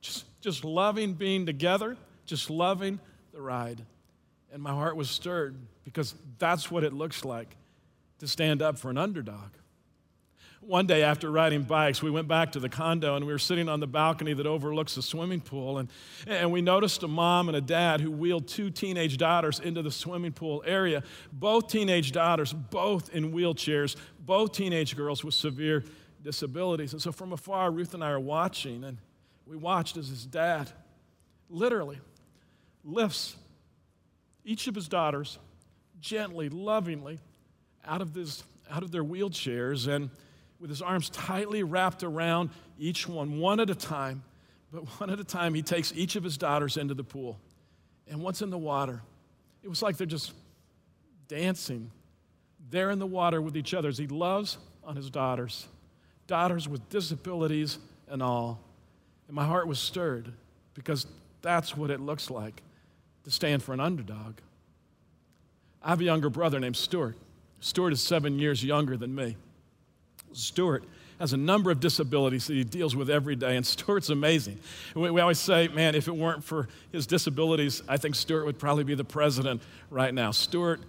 just, 0.00 0.24
just 0.40 0.64
loving 0.64 1.14
being 1.14 1.46
together, 1.46 1.96
just 2.26 2.50
loving 2.50 3.00
the 3.32 3.40
ride. 3.40 3.84
And 4.52 4.62
my 4.62 4.70
heart 4.70 4.96
was 4.96 5.10
stirred 5.10 5.56
because 5.84 6.14
that's 6.38 6.70
what 6.70 6.84
it 6.84 6.92
looks 6.92 7.24
like 7.24 7.56
to 8.20 8.28
stand 8.28 8.62
up 8.62 8.78
for 8.78 8.90
an 8.90 8.98
underdog. 8.98 9.50
One 10.66 10.86
day 10.86 11.02
after 11.02 11.30
riding 11.30 11.62
bikes, 11.62 12.02
we 12.02 12.10
went 12.10 12.28
back 12.28 12.52
to 12.52 12.60
the 12.60 12.68
condo 12.68 13.16
and 13.16 13.26
we 13.26 13.32
were 13.32 13.38
sitting 13.38 13.68
on 13.68 13.80
the 13.80 13.86
balcony 13.86 14.32
that 14.34 14.46
overlooks 14.46 14.94
the 14.94 15.02
swimming 15.02 15.40
pool. 15.40 15.78
And, 15.78 15.88
and 16.26 16.50
we 16.50 16.62
noticed 16.62 17.02
a 17.02 17.08
mom 17.08 17.48
and 17.48 17.56
a 17.56 17.60
dad 17.60 18.00
who 18.00 18.10
wheeled 18.10 18.48
two 18.48 18.70
teenage 18.70 19.16
daughters 19.16 19.60
into 19.60 19.82
the 19.82 19.90
swimming 19.90 20.32
pool 20.32 20.62
area. 20.66 21.02
Both 21.32 21.68
teenage 21.68 22.12
daughters, 22.12 22.52
both 22.52 23.10
in 23.14 23.32
wheelchairs, 23.32 23.96
both 24.18 24.52
teenage 24.52 24.96
girls 24.96 25.22
with 25.22 25.34
severe 25.34 25.84
disabilities. 26.22 26.92
And 26.92 27.02
so 27.02 27.12
from 27.12 27.32
afar, 27.32 27.70
Ruth 27.70 27.94
and 27.94 28.02
I 28.02 28.10
are 28.10 28.20
watching, 28.20 28.84
and 28.84 28.98
we 29.46 29.56
watched 29.56 29.96
as 29.96 30.08
his 30.08 30.24
dad 30.24 30.70
literally 31.50 31.98
lifts 32.84 33.36
each 34.44 34.66
of 34.66 34.74
his 34.74 34.88
daughters 34.88 35.38
gently, 36.00 36.48
lovingly 36.48 37.18
out 37.86 38.00
of, 38.00 38.14
this, 38.14 38.42
out 38.70 38.82
of 38.82 38.90
their 38.90 39.04
wheelchairs 39.04 39.88
and 39.88 40.10
with 40.60 40.70
his 40.70 40.82
arms 40.82 41.10
tightly 41.10 41.62
wrapped 41.62 42.02
around 42.02 42.50
each 42.78 43.08
one, 43.08 43.38
one 43.38 43.60
at 43.60 43.70
a 43.70 43.74
time. 43.74 44.22
But 44.72 44.82
one 45.00 45.10
at 45.10 45.20
a 45.20 45.24
time, 45.24 45.54
he 45.54 45.62
takes 45.62 45.92
each 45.94 46.16
of 46.16 46.24
his 46.24 46.36
daughters 46.36 46.76
into 46.76 46.94
the 46.94 47.04
pool. 47.04 47.38
And 48.08 48.20
once 48.20 48.42
in 48.42 48.50
the 48.50 48.58
water, 48.58 49.02
it 49.62 49.68
was 49.68 49.82
like 49.82 49.96
they're 49.96 50.06
just 50.06 50.32
dancing 51.28 51.90
there 52.70 52.90
in 52.90 52.98
the 52.98 53.06
water 53.06 53.40
with 53.40 53.56
each 53.56 53.74
other 53.74 53.88
as 53.88 53.98
he 53.98 54.06
loves 54.06 54.58
on 54.82 54.96
his 54.96 55.10
daughters, 55.10 55.66
daughters 56.26 56.68
with 56.68 56.88
disabilities 56.88 57.78
and 58.08 58.22
all. 58.22 58.60
And 59.28 59.34
my 59.34 59.44
heart 59.44 59.66
was 59.66 59.78
stirred 59.78 60.32
because 60.74 61.06
that's 61.40 61.76
what 61.76 61.90
it 61.90 62.00
looks 62.00 62.30
like 62.30 62.62
to 63.24 63.30
stand 63.30 63.62
for 63.62 63.72
an 63.72 63.80
underdog. 63.80 64.38
I 65.82 65.90
have 65.90 66.00
a 66.00 66.04
younger 66.04 66.30
brother 66.30 66.58
named 66.60 66.76
Stuart. 66.76 67.16
Stuart 67.60 67.92
is 67.92 68.02
seven 68.02 68.38
years 68.38 68.64
younger 68.64 68.96
than 68.96 69.14
me. 69.14 69.36
Stuart 70.36 70.84
has 71.18 71.32
a 71.32 71.36
number 71.36 71.70
of 71.70 71.80
disabilities 71.80 72.46
that 72.48 72.54
he 72.54 72.64
deals 72.64 72.96
with 72.96 73.08
every 73.08 73.36
day, 73.36 73.56
and 73.56 73.66
Stuart's 73.66 74.10
amazing. 74.10 74.58
We, 74.94 75.10
we, 75.10 75.20
always 75.20 75.38
say, 75.38 75.68
man, 75.68 75.94
if 75.94 76.08
it 76.08 76.16
weren't 76.16 76.44
for 76.44 76.68
his 76.92 77.06
disabilities, 77.06 77.82
I 77.88 77.96
think 77.96 78.14
Stuart 78.14 78.44
would 78.44 78.58
probably 78.58 78.84
be 78.84 78.94
the 78.94 79.04
president 79.04 79.62
right 79.90 80.12
now. 80.12 80.30
Stuart 80.32 80.80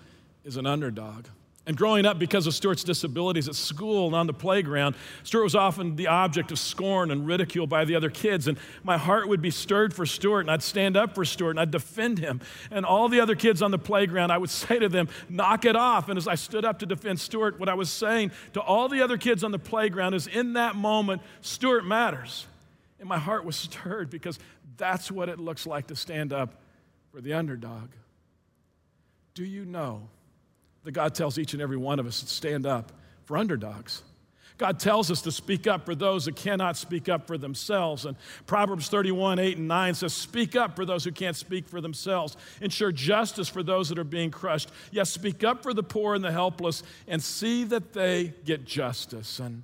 is 0.43 0.57
an 0.57 0.65
underdog. 0.65 1.25
And 1.67 1.75
growing 1.75 2.05
up, 2.05 2.19
because 2.19 2.45
of 2.45 2.53
Stuart's 2.53 2.83
disabilities 2.83 3.49
at 3.49 3.55
school 3.55 4.05
and 4.05 4.15
on 4.15 4.27
the 4.27 4.33
playground, 4.33 4.95
Stuart 5.23 5.43
was 5.43 5.55
often 5.55 5.95
the 5.95 6.05
object 6.07 6.51
of 6.51 6.59
scorn 6.59 7.09
and 7.09 7.25
ridicule 7.25 7.65
by 7.65 7.85
the 7.85 7.95
other 7.95 8.11
kids. 8.11 8.47
And 8.47 8.59
my 8.83 8.97
heart 8.97 9.27
would 9.27 9.41
be 9.41 9.49
stirred 9.49 9.91
for 9.91 10.05
Stuart, 10.05 10.41
and 10.41 10.51
I'd 10.51 10.61
stand 10.61 10.95
up 10.95 11.15
for 11.15 11.25
Stuart, 11.25 11.51
and 11.51 11.59
I'd 11.59 11.71
defend 11.71 12.19
him. 12.19 12.39
And 12.69 12.85
all 12.85 13.09
the 13.09 13.19
other 13.19 13.33
kids 13.35 13.63
on 13.63 13.71
the 13.71 13.79
playground, 13.79 14.29
I 14.29 14.37
would 14.37 14.49
say 14.51 14.77
to 14.77 14.87
them, 14.87 15.09
knock 15.27 15.65
it 15.65 15.75
off. 15.75 16.07
And 16.07 16.17
as 16.17 16.27
I 16.27 16.35
stood 16.35 16.65
up 16.65 16.79
to 16.79 16.85
defend 16.85 17.19
Stuart, 17.19 17.59
what 17.59 17.67
I 17.67 17.73
was 17.73 17.89
saying 17.89 18.31
to 18.53 18.61
all 18.61 18.87
the 18.87 19.01
other 19.01 19.17
kids 19.17 19.43
on 19.43 19.51
the 19.51 19.59
playground 19.59 20.13
is, 20.13 20.27
in 20.27 20.53
that 20.53 20.75
moment, 20.75 21.23
Stuart 21.41 21.83
matters. 21.83 22.45
And 22.99 23.09
my 23.09 23.17
heart 23.17 23.43
was 23.43 23.55
stirred 23.55 24.11
because 24.11 24.37
that's 24.77 25.11
what 25.11 25.29
it 25.29 25.39
looks 25.39 25.65
like 25.65 25.87
to 25.87 25.95
stand 25.95 26.31
up 26.31 26.61
for 27.11 27.21
the 27.21 27.33
underdog. 27.33 27.89
Do 29.33 29.43
you 29.43 29.65
know? 29.65 30.09
That 30.85 30.93
God 30.93 31.13
tells 31.13 31.37
each 31.37 31.53
and 31.53 31.61
every 31.61 31.77
one 31.77 31.99
of 31.99 32.07
us 32.07 32.21
to 32.21 32.27
stand 32.27 32.65
up 32.65 32.91
for 33.25 33.37
underdogs. 33.37 34.03
God 34.57 34.79
tells 34.79 35.11
us 35.11 35.21
to 35.23 35.31
speak 35.31 35.67
up 35.67 35.85
for 35.85 35.95
those 35.95 36.25
that 36.25 36.37
cannot 36.37 36.77
speak 36.77 37.09
up 37.09 37.27
for 37.27 37.37
themselves. 37.37 38.05
And 38.05 38.15
Proverbs 38.45 38.87
31, 38.87 39.37
8 39.37 39.57
and 39.57 39.67
9 39.67 39.93
says, 39.95 40.13
Speak 40.13 40.55
up 40.55 40.77
for 40.77 40.85
those 40.85 41.03
who 41.03 41.11
can't 41.11 41.35
speak 41.35 41.67
for 41.67 41.81
themselves. 41.81 42.37
Ensure 42.61 42.93
justice 42.93 43.49
for 43.49 43.63
those 43.63 43.89
that 43.89 43.99
are 43.99 44.05
being 44.05 44.31
crushed. 44.31 44.69
Yes, 44.91 45.09
speak 45.09 45.43
up 45.43 45.61
for 45.61 45.73
the 45.73 45.83
poor 45.83 46.15
and 46.15 46.23
the 46.23 46.31
helpless 46.31 46.83
and 47.05 47.21
see 47.21 47.65
that 47.65 47.91
they 47.91 48.33
get 48.45 48.63
justice. 48.63 49.39
And 49.39 49.63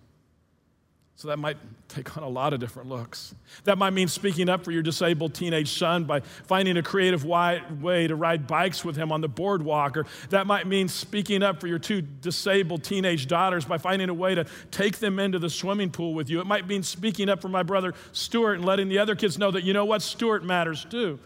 so 1.15 1.27
that 1.27 1.37
might 1.37 1.57
take 1.87 2.17
on 2.17 2.23
a 2.23 2.27
lot 2.27 2.51
of 2.51 2.59
different 2.59 2.89
looks. 2.89 3.35
That 3.65 3.77
might 3.77 3.91
mean 3.91 4.07
speaking 4.07 4.49
up 4.49 4.63
for 4.63 4.71
your 4.71 4.81
disabled 4.81 5.35
teenage 5.35 5.77
son 5.77 6.05
by 6.05 6.21
finding 6.21 6.77
a 6.77 6.81
creative 6.81 7.23
way 7.25 8.07
to 8.07 8.15
ride 8.15 8.47
bikes 8.47 8.83
with 8.83 8.95
him 8.95 9.11
on 9.11 9.21
the 9.21 9.27
boardwalk. 9.27 9.97
Or 9.97 10.07
that 10.31 10.47
might 10.47 10.65
mean 10.65 10.87
speaking 10.87 11.43
up 11.43 11.59
for 11.61 11.67
your 11.67 11.77
two 11.77 12.01
disabled 12.01 12.83
teenage 12.83 13.27
daughters 13.27 13.65
by 13.65 13.77
finding 13.77 14.09
a 14.09 14.15
way 14.15 14.33
to 14.33 14.45
take 14.71 14.97
them 14.97 15.19
into 15.19 15.37
the 15.37 15.49
swimming 15.49 15.91
pool 15.91 16.15
with 16.15 16.27
you. 16.29 16.39
It 16.39 16.47
might 16.47 16.65
mean 16.67 16.81
speaking 16.81 17.29
up 17.29 17.39
for 17.39 17.49
my 17.49 17.61
brother 17.61 17.93
Stuart 18.13 18.55
and 18.55 18.65
letting 18.65 18.89
the 18.89 18.97
other 18.97 19.15
kids 19.15 19.37
know 19.37 19.51
that, 19.51 19.63
you 19.63 19.73
know 19.73 19.85
what, 19.85 20.01
Stuart 20.01 20.43
matters 20.43 20.85
too. 20.89 21.19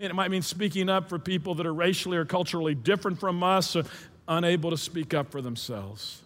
And 0.00 0.10
it 0.10 0.14
might 0.14 0.32
mean 0.32 0.42
speaking 0.42 0.88
up 0.88 1.08
for 1.08 1.20
people 1.20 1.54
that 1.54 1.66
are 1.66 1.74
racially 1.74 2.16
or 2.16 2.24
culturally 2.24 2.74
different 2.74 3.20
from 3.20 3.42
us, 3.44 3.76
unable 4.26 4.70
to 4.70 4.76
speak 4.76 5.14
up 5.14 5.30
for 5.30 5.40
themselves. 5.40 6.20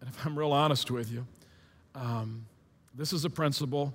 And 0.00 0.10
if 0.10 0.26
I'm 0.26 0.38
real 0.38 0.52
honest 0.52 0.90
with 0.90 1.10
you, 1.10 1.26
um, 1.94 2.46
this 2.94 3.12
is 3.12 3.24
a 3.24 3.30
principle 3.30 3.94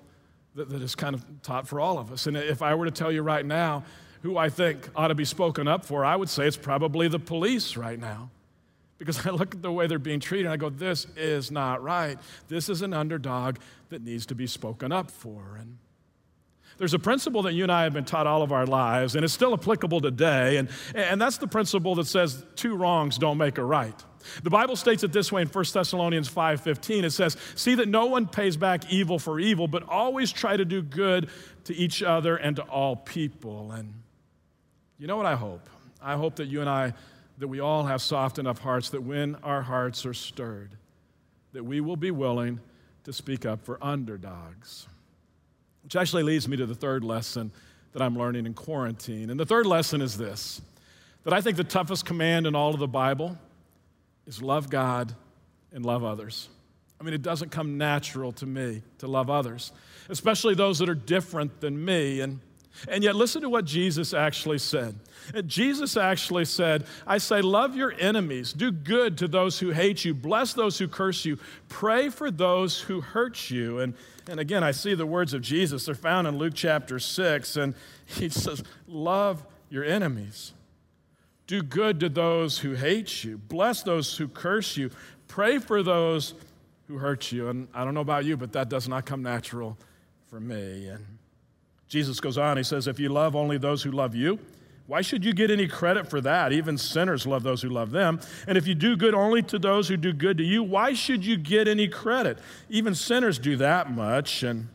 that, 0.56 0.70
that 0.70 0.82
is 0.82 0.96
kind 0.96 1.16
of 1.16 1.24
taught 1.42 1.68
for 1.68 1.80
all 1.80 1.98
of 1.98 2.12
us. 2.12 2.28
And 2.28 2.36
if 2.36 2.62
I 2.62 2.76
were 2.76 2.86
to 2.86 2.92
tell 2.92 3.12
you 3.12 3.22
right 3.22 3.46
now 3.46 3.84
who 4.24 4.38
I 4.38 4.50
think 4.50 4.90
ought 4.96 5.10
to 5.10 5.16
be 5.16 5.26
spoken 5.26 5.68
up 5.68 5.86
for, 5.86 6.04
I 6.04 6.16
would 6.16 6.30
say 6.30 6.48
it's 6.48 6.58
probably 6.58 7.08
the 7.08 7.20
police 7.20 7.78
right 7.78 8.00
now. 8.00 8.30
Because 8.98 9.26
I 9.28 9.30
look 9.30 9.56
at 9.56 9.62
the 9.62 9.72
way 9.72 9.88
they're 9.88 10.00
being 10.00 10.20
treated 10.20 10.48
and 10.48 10.54
I 10.54 10.58
go, 10.58 10.70
this 10.70 11.06
is 11.16 11.52
not 11.52 11.84
right. 11.84 12.18
This 12.48 12.70
is 12.70 12.82
an 12.82 12.94
underdog 12.94 13.58
that 13.90 14.02
needs 14.04 14.26
to 14.28 14.36
be 14.36 14.48
spoken 14.48 14.92
up 14.92 15.12
for. 15.12 15.58
And 15.60 15.78
there's 16.78 16.94
a 16.94 17.00
principle 17.00 17.44
that 17.44 17.54
you 17.54 17.64
and 17.64 17.72
I 17.72 17.84
have 17.84 17.94
been 17.94 18.06
taught 18.06 18.28
all 18.28 18.44
of 18.44 18.52
our 18.52 18.66
lives, 18.66 19.16
and 19.16 19.26
it's 19.26 19.34
still 19.34 19.54
applicable 19.54 20.00
today, 20.00 20.58
and, 20.58 20.70
and 20.94 21.20
that's 21.20 21.38
the 21.38 21.48
principle 21.48 21.96
that 21.96 22.06
says 22.06 22.46
two 22.56 22.76
wrongs 22.76 23.18
don't 23.18 23.38
make 23.38 23.58
a 23.58 23.64
right. 23.64 23.96
The 24.44 24.50
Bible 24.50 24.76
states 24.76 25.04
it 25.04 25.12
this 25.12 25.32
way 25.32 25.42
in 25.42 25.48
1 25.48 25.74
Thessalonians 25.74 26.28
5:15. 26.28 27.04
It 27.04 27.12
says, 27.12 27.38
"See 27.56 27.76
that 27.76 27.88
no 27.88 28.06
one 28.06 28.28
pays 28.28 28.58
back 28.58 28.92
evil 28.92 29.20
for 29.20 29.40
evil, 29.40 29.68
but 29.68 29.84
always 29.84 30.32
try 30.32 30.58
to 30.58 30.66
do 30.66 30.82
good 30.82 31.30
to 31.66 31.76
each 31.76 32.02
other 32.04 32.36
and 32.36 32.56
to 32.56 32.64
all 32.64 32.96
people." 32.96 33.72
And 33.72 33.94
you 34.98 35.08
know 35.08 35.18
what 35.18 35.26
I 35.26 35.36
hope? 35.36 35.70
I 36.02 36.16
hope 36.16 36.36
that 36.38 36.46
you 36.46 36.62
and 36.62 36.70
I 36.70 36.94
that 37.38 37.48
we 37.48 37.60
all 37.60 37.86
have 37.86 38.02
soft 38.02 38.40
enough 38.40 38.60
hearts 38.60 38.90
that 38.90 39.04
when 39.04 39.36
our 39.44 39.62
hearts 39.62 40.06
are 40.06 40.14
stirred, 40.14 40.72
that 41.54 41.64
we 41.64 41.80
will 41.82 41.96
be 41.96 42.10
willing 42.10 42.60
to 43.04 43.14
speak 43.14 43.46
up 43.46 43.64
for 43.64 43.78
underdogs. 43.82 44.88
Which 45.84 45.96
actually 45.96 46.24
leads 46.24 46.48
me 46.48 46.58
to 46.58 46.66
the 46.66 46.76
third 46.76 47.04
lesson 47.04 47.52
that 47.94 48.02
I'm 48.02 48.18
learning 48.18 48.46
in 48.46 48.54
quarantine. 48.54 49.30
And 49.30 49.40
the 49.40 49.46
third 49.46 49.66
lesson 49.66 50.02
is 50.02 50.18
this 50.18 50.62
that 51.24 51.34
I 51.34 51.42
think 51.42 51.58
the 51.58 51.64
toughest 51.64 52.06
command 52.06 52.48
in 52.48 52.56
all 52.56 52.74
of 52.74 52.80
the 52.80 52.88
Bible 52.88 53.38
is 54.28 54.42
love 54.42 54.70
God 54.70 55.16
and 55.72 55.86
love 55.86 56.04
others. 56.04 56.50
I 57.00 57.04
mean, 57.04 57.14
it 57.14 57.22
doesn't 57.22 57.50
come 57.50 57.78
natural 57.78 58.32
to 58.34 58.46
me 58.46 58.82
to 59.00 59.08
love 59.08 59.30
others, 59.30 59.72
especially 60.10 60.56
those 60.56 60.80
that 60.80 60.90
are 60.90 60.96
different 60.96 61.62
than 61.62 61.84
me. 61.84 62.22
And, 62.22 62.40
and 62.88 63.04
yet, 63.04 63.16
listen 63.16 63.42
to 63.44 63.50
what 63.50 63.66
Jesus 63.66 64.14
actually 64.14 64.58
said. 64.58 64.96
Jesus 65.46 65.98
actually 65.98 66.46
said, 66.46 66.86
I 67.06 67.20
say, 67.20 67.42
love 67.42 67.76
your 67.76 67.94
enemies, 68.00 68.54
do 68.54 68.72
good 68.72 69.18
to 69.20 69.28
those 69.28 69.60
who 69.60 69.72
hate 69.72 70.06
you, 70.06 70.14
bless 70.14 70.54
those 70.54 70.80
who 70.80 70.88
curse 70.88 71.26
you, 71.26 71.38
pray 71.70 72.10
for 72.10 72.32
those 72.32 72.80
who 72.82 73.02
hurt 73.02 73.50
you. 73.50 73.80
And, 73.80 73.94
and 74.28 74.40
again, 74.40 74.64
I 74.64 74.72
see 74.72 74.96
the 74.96 75.06
words 75.06 75.34
of 75.34 75.42
Jesus. 75.42 75.86
They're 75.86 75.96
found 75.96 76.28
in 76.28 76.38
Luke 76.38 76.54
chapter 76.56 77.00
6, 77.00 77.58
and 77.58 77.76
he 78.06 78.30
says, 78.30 78.64
Love 78.88 79.46
your 79.70 79.84
enemies. 79.84 80.54
Do 81.48 81.64
good 81.64 82.02
to 82.02 82.10
those 82.10 82.60
who 82.60 82.74
hate 82.74 83.24
you. 83.24 83.38
Bless 83.38 83.82
those 83.82 84.18
who 84.18 84.28
curse 84.28 84.76
you. 84.76 84.92
Pray 85.30 85.60
for 85.60 85.82
those 85.82 86.34
who 86.88 86.98
hurt 86.98 87.32
you. 87.32 87.48
And 87.48 87.70
I 87.74 87.86
don't 87.86 87.94
know 87.94 88.02
about 88.02 88.26
you, 88.26 88.36
but 88.36 88.52
that 88.54 88.70
does 88.70 88.88
not 88.88 89.06
come 89.06 89.24
natural 89.24 89.78
for 90.30 90.42
me. 90.42 90.88
And 90.88 91.06
Jesus 91.88 92.20
goes 92.20 92.38
on, 92.38 92.58
he 92.58 92.64
says, 92.64 92.88
If 92.88 93.00
you 93.00 93.08
love 93.10 93.36
only 93.36 93.58
those 93.58 93.82
who 93.82 93.92
love 93.92 94.14
you, 94.14 94.40
why 94.88 95.02
should 95.02 95.24
you 95.24 95.34
get 95.34 95.50
any 95.50 95.68
credit 95.68 96.10
for 96.10 96.22
that? 96.22 96.54
Even 96.54 96.78
sinners 96.78 97.26
love 97.26 97.44
those 97.44 97.62
who 97.62 97.70
love 97.70 97.92
them. 97.92 98.20
And 98.46 98.58
if 98.58 98.68
you 98.68 98.76
do 98.76 98.96
good 98.96 99.14
only 99.14 99.42
to 99.44 99.60
those 99.60 99.90
who 99.90 99.98
do 99.98 100.14
good 100.14 100.38
to 100.38 100.44
you, 100.44 100.64
why 100.64 100.94
should 100.94 101.26
you 101.26 101.38
get 101.38 101.68
any 101.68 101.88
credit? 101.88 102.40
Even 102.70 102.96
sinners 102.96 103.38
do 103.38 103.58
that 103.58 103.92
much. 103.92 104.44
And 104.44 104.68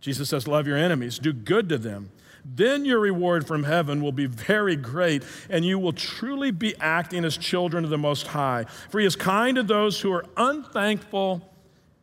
Jesus 0.00 0.30
says, 0.30 0.48
Love 0.48 0.66
your 0.66 0.76
enemies, 0.76 1.18
do 1.18 1.34
good 1.34 1.68
to 1.68 1.78
them 1.78 2.10
then 2.44 2.84
your 2.84 2.98
reward 2.98 3.46
from 3.46 3.64
heaven 3.64 4.02
will 4.02 4.12
be 4.12 4.26
very 4.26 4.76
great, 4.76 5.22
and 5.48 5.64
you 5.64 5.78
will 5.78 5.92
truly 5.92 6.50
be 6.50 6.76
acting 6.78 7.24
as 7.24 7.36
children 7.36 7.84
of 7.84 7.90
the 7.90 7.98
Most 7.98 8.28
High. 8.28 8.66
For 8.90 9.00
he 9.00 9.06
is 9.06 9.16
kind 9.16 9.56
to 9.56 9.62
those 9.62 10.00
who 10.00 10.12
are 10.12 10.24
unthankful 10.36 11.50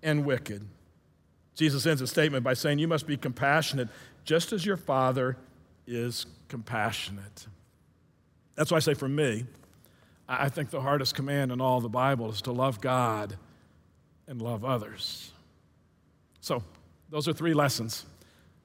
and 0.01 0.25
wicked. 0.25 0.65
Jesus 1.55 1.85
ends 1.85 1.99
his 1.99 2.09
statement 2.09 2.43
by 2.43 2.53
saying, 2.53 2.79
You 2.79 2.87
must 2.87 3.05
be 3.05 3.17
compassionate 3.17 3.89
just 4.25 4.51
as 4.51 4.65
your 4.65 4.77
Father 4.77 5.37
is 5.85 6.25
compassionate. 6.47 7.47
That's 8.55 8.71
why 8.71 8.77
I 8.77 8.81
say, 8.81 8.93
for 8.93 9.09
me, 9.09 9.45
I 10.27 10.49
think 10.49 10.69
the 10.69 10.81
hardest 10.81 11.15
command 11.15 11.51
in 11.51 11.61
all 11.61 11.81
the 11.81 11.89
Bible 11.89 12.29
is 12.31 12.41
to 12.43 12.51
love 12.51 12.81
God 12.81 13.37
and 14.27 14.41
love 14.41 14.63
others. 14.63 15.31
So, 16.39 16.63
those 17.09 17.27
are 17.27 17.33
three 17.33 17.53
lessons 17.53 18.05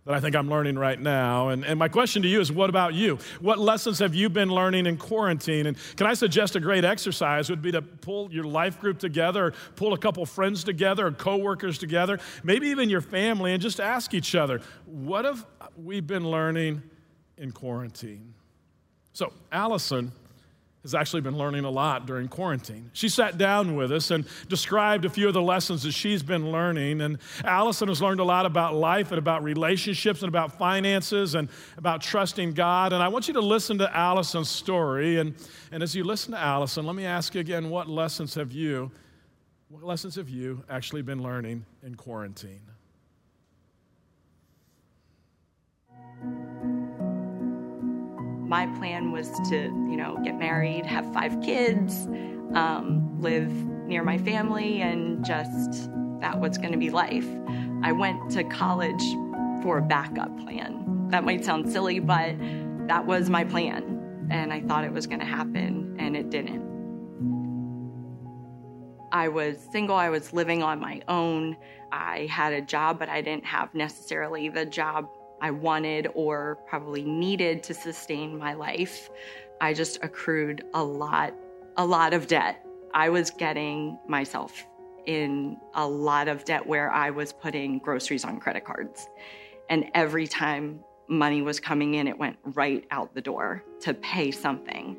that 0.06 0.14
I 0.14 0.20
think 0.20 0.36
I'm 0.36 0.48
learning 0.48 0.78
right 0.78 1.00
now. 1.00 1.48
And, 1.48 1.64
and 1.64 1.78
my 1.78 1.88
question 1.88 2.22
to 2.22 2.28
you 2.28 2.40
is 2.40 2.50
what 2.50 2.70
about 2.70 2.94
you? 2.94 3.18
What 3.40 3.58
lessons 3.58 3.98
have 3.98 4.14
you 4.14 4.30
been 4.30 4.48
learning 4.48 4.86
in 4.86 4.96
quarantine? 4.96 5.66
And 5.66 5.76
can 5.96 6.06
I 6.06 6.14
suggest 6.14 6.54
a 6.54 6.60
great 6.60 6.84
exercise 6.84 7.50
would 7.50 7.60
be 7.60 7.72
to 7.72 7.82
pull 7.82 8.32
your 8.32 8.44
life 8.44 8.80
group 8.80 9.00
together, 9.00 9.52
pull 9.74 9.92
a 9.92 9.98
couple 9.98 10.24
friends 10.24 10.62
together, 10.62 11.08
or 11.08 11.12
coworkers 11.12 11.76
together, 11.76 12.20
maybe 12.44 12.68
even 12.68 12.88
your 12.88 13.00
family, 13.00 13.52
and 13.52 13.60
just 13.60 13.80
ask 13.80 14.14
each 14.14 14.36
other, 14.36 14.60
what 14.86 15.24
have 15.24 15.44
we 15.76 16.00
been 16.00 16.30
learning 16.30 16.82
in 17.36 17.50
quarantine? 17.50 18.32
So, 19.12 19.32
Allison 19.50 20.12
has 20.86 20.94
actually 20.94 21.20
been 21.20 21.36
learning 21.36 21.64
a 21.64 21.70
lot 21.70 22.06
during 22.06 22.28
quarantine. 22.28 22.90
She 22.92 23.08
sat 23.08 23.36
down 23.36 23.74
with 23.74 23.90
us 23.90 24.12
and 24.12 24.24
described 24.48 25.04
a 25.04 25.10
few 25.10 25.26
of 25.26 25.34
the 25.34 25.42
lessons 25.42 25.82
that 25.82 25.90
she's 25.92 26.22
been 26.22 26.52
learning. 26.52 27.00
And 27.00 27.18
Allison 27.44 27.88
has 27.88 28.00
learned 28.00 28.20
a 28.20 28.24
lot 28.24 28.46
about 28.46 28.74
life 28.74 29.10
and 29.10 29.18
about 29.18 29.42
relationships 29.42 30.22
and 30.22 30.28
about 30.28 30.56
finances 30.56 31.34
and 31.34 31.48
about 31.76 32.02
trusting 32.02 32.52
God. 32.52 32.92
And 32.92 33.02
I 33.02 33.08
want 33.08 33.26
you 33.26 33.34
to 33.34 33.40
listen 33.40 33.78
to 33.78 33.96
Allison's 33.96 34.48
story. 34.48 35.18
And, 35.18 35.34
and 35.72 35.82
as 35.82 35.94
you 35.94 36.04
listen 36.04 36.32
to 36.32 36.38
Allison, 36.38 36.86
let 36.86 36.94
me 36.94 37.04
ask 37.04 37.34
you 37.34 37.40
again 37.40 37.68
what 37.68 37.88
lessons 37.88 38.34
have 38.36 38.52
you, 38.52 38.92
what 39.68 39.82
lessons 39.82 40.14
have 40.14 40.28
you 40.28 40.62
actually 40.70 41.02
been 41.02 41.20
learning 41.20 41.66
in 41.82 41.96
quarantine? 41.96 42.75
My 48.48 48.66
plan 48.78 49.12
was 49.12 49.30
to, 49.48 49.56
you 49.56 49.96
know, 49.96 50.18
get 50.22 50.38
married, 50.38 50.86
have 50.86 51.12
five 51.12 51.40
kids, 51.42 52.06
um, 52.54 53.20
live 53.20 53.50
near 53.86 54.04
my 54.04 54.18
family, 54.18 54.82
and 54.82 55.24
just 55.24 55.90
that 56.20 56.38
was 56.38 56.56
going 56.56 56.72
to 56.72 56.78
be 56.78 56.90
life. 56.90 57.26
I 57.82 57.92
went 57.92 58.30
to 58.32 58.44
college 58.44 59.02
for 59.62 59.78
a 59.78 59.82
backup 59.82 60.36
plan. 60.38 61.08
That 61.10 61.24
might 61.24 61.44
sound 61.44 61.70
silly, 61.70 61.98
but 61.98 62.36
that 62.88 63.04
was 63.04 63.28
my 63.28 63.44
plan. 63.44 64.28
And 64.30 64.52
I 64.52 64.60
thought 64.60 64.84
it 64.84 64.92
was 64.92 65.06
going 65.06 65.20
to 65.20 65.26
happen, 65.26 65.96
and 65.98 66.16
it 66.16 66.30
didn't. 66.30 66.64
I 69.12 69.28
was 69.28 69.56
single, 69.72 69.96
I 69.96 70.08
was 70.08 70.32
living 70.32 70.62
on 70.62 70.80
my 70.80 71.00
own. 71.08 71.56
I 71.92 72.26
had 72.30 72.52
a 72.52 72.60
job, 72.60 72.98
but 72.98 73.08
I 73.08 73.22
didn't 73.22 73.46
have 73.46 73.72
necessarily 73.74 74.48
the 74.48 74.66
job 74.66 75.08
I 75.40 75.50
wanted 75.50 76.08
or 76.14 76.58
probably 76.66 77.04
needed 77.04 77.62
to 77.64 77.74
sustain 77.74 78.38
my 78.38 78.54
life. 78.54 79.10
I 79.60 79.74
just 79.74 79.98
accrued 80.02 80.64
a 80.74 80.82
lot, 80.82 81.34
a 81.76 81.84
lot 81.84 82.14
of 82.14 82.26
debt. 82.26 82.64
I 82.94 83.08
was 83.08 83.30
getting 83.30 83.98
myself 84.06 84.66
in 85.06 85.56
a 85.74 85.86
lot 85.86 86.28
of 86.28 86.44
debt 86.44 86.66
where 86.66 86.90
I 86.90 87.10
was 87.10 87.32
putting 87.32 87.78
groceries 87.78 88.24
on 88.24 88.40
credit 88.40 88.64
cards. 88.64 89.08
And 89.68 89.90
every 89.94 90.26
time 90.26 90.80
money 91.08 91.42
was 91.42 91.60
coming 91.60 91.94
in, 91.94 92.08
it 92.08 92.18
went 92.18 92.36
right 92.42 92.84
out 92.90 93.14
the 93.14 93.20
door 93.20 93.62
to 93.80 93.94
pay 93.94 94.30
something 94.30 94.96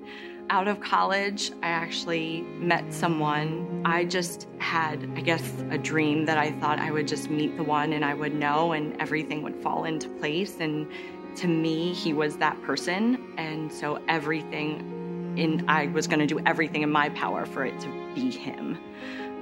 out 0.49 0.67
of 0.67 0.79
college, 0.79 1.51
I 1.62 1.67
actually 1.67 2.41
met 2.60 2.93
someone. 2.93 3.81
I 3.86 4.05
just 4.05 4.47
had, 4.60 5.10
I 5.15 5.21
guess, 5.21 5.43
a 5.69 5.77
dream 5.77 6.25
that 6.25 6.38
I 6.38 6.51
thought 6.53 6.79
I 6.79 6.91
would 6.91 7.07
just 7.07 7.29
meet 7.29 7.57
the 7.57 7.63
one 7.63 7.93
and 7.93 8.03
I 8.03 8.13
would 8.13 8.33
know 8.33 8.73
and 8.73 8.99
everything 9.01 9.41
would 9.43 9.55
fall 9.55 9.86
into 9.86 10.10
place. 10.10 10.60
And 10.60 10.88
to 11.36 11.47
me, 11.47 11.93
he 11.93 12.13
was 12.13 12.38
that 12.38 12.62
person. 12.63 13.33
And 13.38 13.71
so 13.71 14.01
everything 14.07 15.36
in, 15.38 15.65
I 15.67 15.88
was 15.88 16.07
going 16.07 16.19
to 16.19 16.27
do 16.27 16.39
everything 16.45 16.81
in 16.81 16.91
my 16.91 17.10
power 17.10 17.45
for 17.45 17.65
it 17.65 17.79
to 17.81 18.13
be 18.15 18.31
him. 18.31 18.77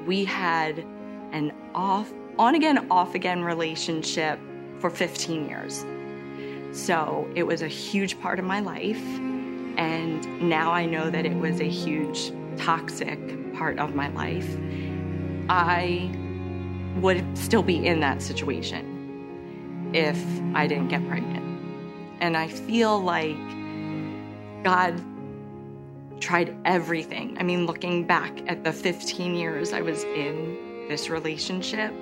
We 0.05 0.25
had 0.25 0.79
an 1.31 1.53
off, 1.73 2.11
on 2.37 2.55
again, 2.55 2.87
off 2.91 3.15
again 3.15 3.43
relationship 3.43 4.39
for 4.79 4.89
15 4.89 5.47
years. 5.47 5.85
So 6.71 7.27
it 7.35 7.43
was 7.43 7.61
a 7.61 7.67
huge 7.67 8.19
part 8.19 8.39
of 8.39 8.45
my 8.45 8.59
life. 8.59 9.01
And 9.77 10.41
now 10.41 10.71
I 10.71 10.85
know 10.85 11.09
that 11.09 11.25
it 11.25 11.35
was 11.35 11.59
a 11.59 11.69
huge 11.69 12.31
toxic 12.57 13.53
part 13.53 13.79
of 13.79 13.95
my 13.95 14.09
life. 14.09 14.57
I 15.49 16.11
would 17.01 17.37
still 17.37 17.63
be 17.63 17.85
in 17.85 17.99
that 17.99 18.21
situation 18.21 19.91
if 19.93 20.17
I 20.55 20.67
didn't 20.67 20.87
get 20.87 21.07
pregnant. 21.07 21.43
And 22.21 22.37
I 22.37 22.47
feel 22.47 22.99
like 23.01 23.35
God 24.63 25.01
tried 26.19 26.55
everything. 26.65 27.37
I 27.39 27.43
mean, 27.43 27.65
looking 27.65 28.05
back 28.05 28.31
at 28.47 28.63
the 28.63 28.71
15 28.71 29.35
years 29.35 29.73
I 29.73 29.81
was 29.81 30.03
in 30.03 30.87
this 30.87 31.09
relationship, 31.09 31.93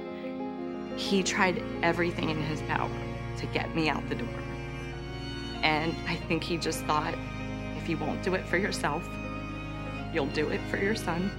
He 0.95 1.23
tried 1.23 1.61
everything 1.81 2.29
in 2.29 2.41
His 2.43 2.61
power 2.61 2.89
to 3.37 3.45
get 3.47 3.75
me 3.75 3.89
out 3.89 4.07
the 4.09 4.15
door. 4.15 4.39
And 5.63 5.95
I 6.07 6.15
think 6.15 6.43
He 6.43 6.57
just 6.57 6.85
thought, 6.85 7.15
if 7.83 7.89
you 7.89 7.97
won't 7.97 8.23
do 8.23 8.33
it 8.33 8.45
for 8.47 8.55
yourself, 8.55 9.05
you'll 10.13 10.25
do 10.27 10.47
it 10.49 10.61
for 10.69 10.77
your 10.77 10.95
son. 10.95 11.29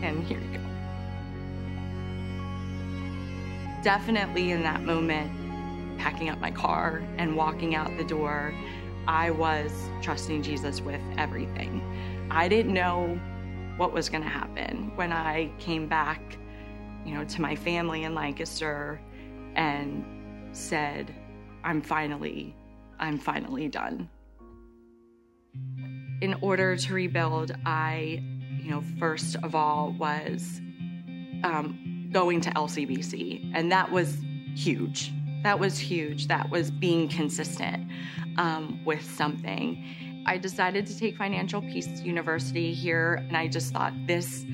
And 0.00 0.24
here 0.24 0.38
you 0.38 0.58
go. 0.58 0.60
Definitely 3.82 4.52
in 4.52 4.62
that 4.62 4.84
moment, 4.84 5.28
packing 5.98 6.28
up 6.28 6.38
my 6.38 6.52
car 6.52 7.02
and 7.16 7.34
walking 7.34 7.74
out 7.74 7.96
the 7.96 8.04
door, 8.04 8.54
I 9.08 9.30
was 9.30 9.72
trusting 10.02 10.44
Jesus 10.44 10.80
with 10.80 11.00
everything. 11.16 11.82
I 12.30 12.46
didn't 12.46 12.72
know 12.72 13.20
what 13.76 13.92
was 13.92 14.08
going 14.08 14.22
to 14.22 14.28
happen 14.28 14.92
when 14.94 15.12
I 15.12 15.50
came 15.58 15.88
back, 15.88 16.38
you 17.04 17.12
know, 17.12 17.24
to 17.24 17.42
my 17.42 17.56
family 17.56 18.04
in 18.04 18.14
Lancaster 18.14 19.00
and 19.56 20.04
said, 20.52 21.12
I'm 21.64 21.82
finally, 21.82 22.54
I'm 23.00 23.18
finally 23.18 23.66
done 23.66 24.08
in 26.20 26.34
order 26.40 26.76
to 26.76 26.94
rebuild, 26.94 27.52
I, 27.64 28.22
you 28.60 28.70
know, 28.70 28.82
first 28.98 29.36
of 29.42 29.54
all 29.54 29.94
was 29.98 30.60
um, 31.44 32.08
going 32.12 32.40
to 32.42 32.50
LCBC, 32.50 33.52
and 33.54 33.70
that 33.70 33.90
was 33.90 34.18
huge. 34.54 35.12
That 35.42 35.60
was 35.60 35.78
huge. 35.78 36.26
That 36.26 36.50
was 36.50 36.70
being 36.70 37.08
consistent 37.08 37.88
um, 38.36 38.80
with 38.84 39.04
something. 39.04 39.84
I 40.26 40.36
decided 40.36 40.86
to 40.86 40.98
take 40.98 41.16
Financial 41.16 41.62
Peace 41.62 41.88
University 42.02 42.74
here, 42.74 43.14
and 43.28 43.36
I 43.36 43.48
just 43.48 43.72
thought 43.72 43.92
this, 44.06 44.44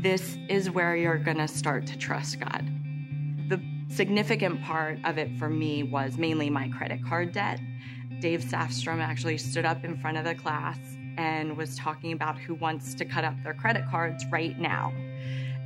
this 0.00 0.38
is 0.48 0.70
where 0.70 0.96
you're 0.96 1.18
gonna 1.18 1.48
start 1.48 1.86
to 1.88 1.98
trust 1.98 2.40
God. 2.40 2.64
The 3.48 3.60
significant 3.88 4.62
part 4.62 4.98
of 5.04 5.18
it 5.18 5.36
for 5.36 5.50
me 5.50 5.82
was 5.82 6.16
mainly 6.16 6.48
my 6.48 6.68
credit 6.68 7.04
card 7.04 7.32
debt. 7.32 7.60
Dave 8.22 8.42
Safstrom 8.44 9.00
actually 9.00 9.36
stood 9.36 9.64
up 9.64 9.82
in 9.82 9.96
front 9.96 10.16
of 10.16 10.24
the 10.24 10.36
class 10.36 10.78
and 11.18 11.56
was 11.56 11.76
talking 11.76 12.12
about 12.12 12.38
who 12.38 12.54
wants 12.54 12.94
to 12.94 13.04
cut 13.04 13.24
up 13.24 13.34
their 13.42 13.52
credit 13.52 13.84
cards 13.90 14.24
right 14.30 14.56
now. 14.60 14.94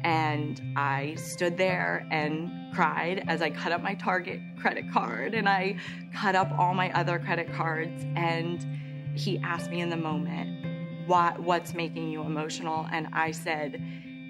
And 0.02 0.62
I 0.74 1.16
stood 1.16 1.58
there 1.58 2.06
and 2.10 2.50
cried 2.74 3.24
as 3.28 3.42
I 3.42 3.50
cut 3.50 3.72
up 3.72 3.82
my 3.82 3.92
Target 3.94 4.40
credit 4.58 4.90
card 4.90 5.34
and 5.34 5.46
I 5.46 5.76
cut 6.14 6.34
up 6.34 6.50
all 6.58 6.72
my 6.72 6.90
other 6.92 7.18
credit 7.18 7.52
cards. 7.52 8.06
And 8.16 8.66
he 9.14 9.38
asked 9.40 9.70
me 9.70 9.82
in 9.82 9.90
the 9.90 9.96
moment, 9.98 10.64
what, 11.06 11.38
What's 11.38 11.74
making 11.74 12.08
you 12.08 12.22
emotional? 12.22 12.88
And 12.90 13.08
I 13.12 13.32
said, 13.32 13.82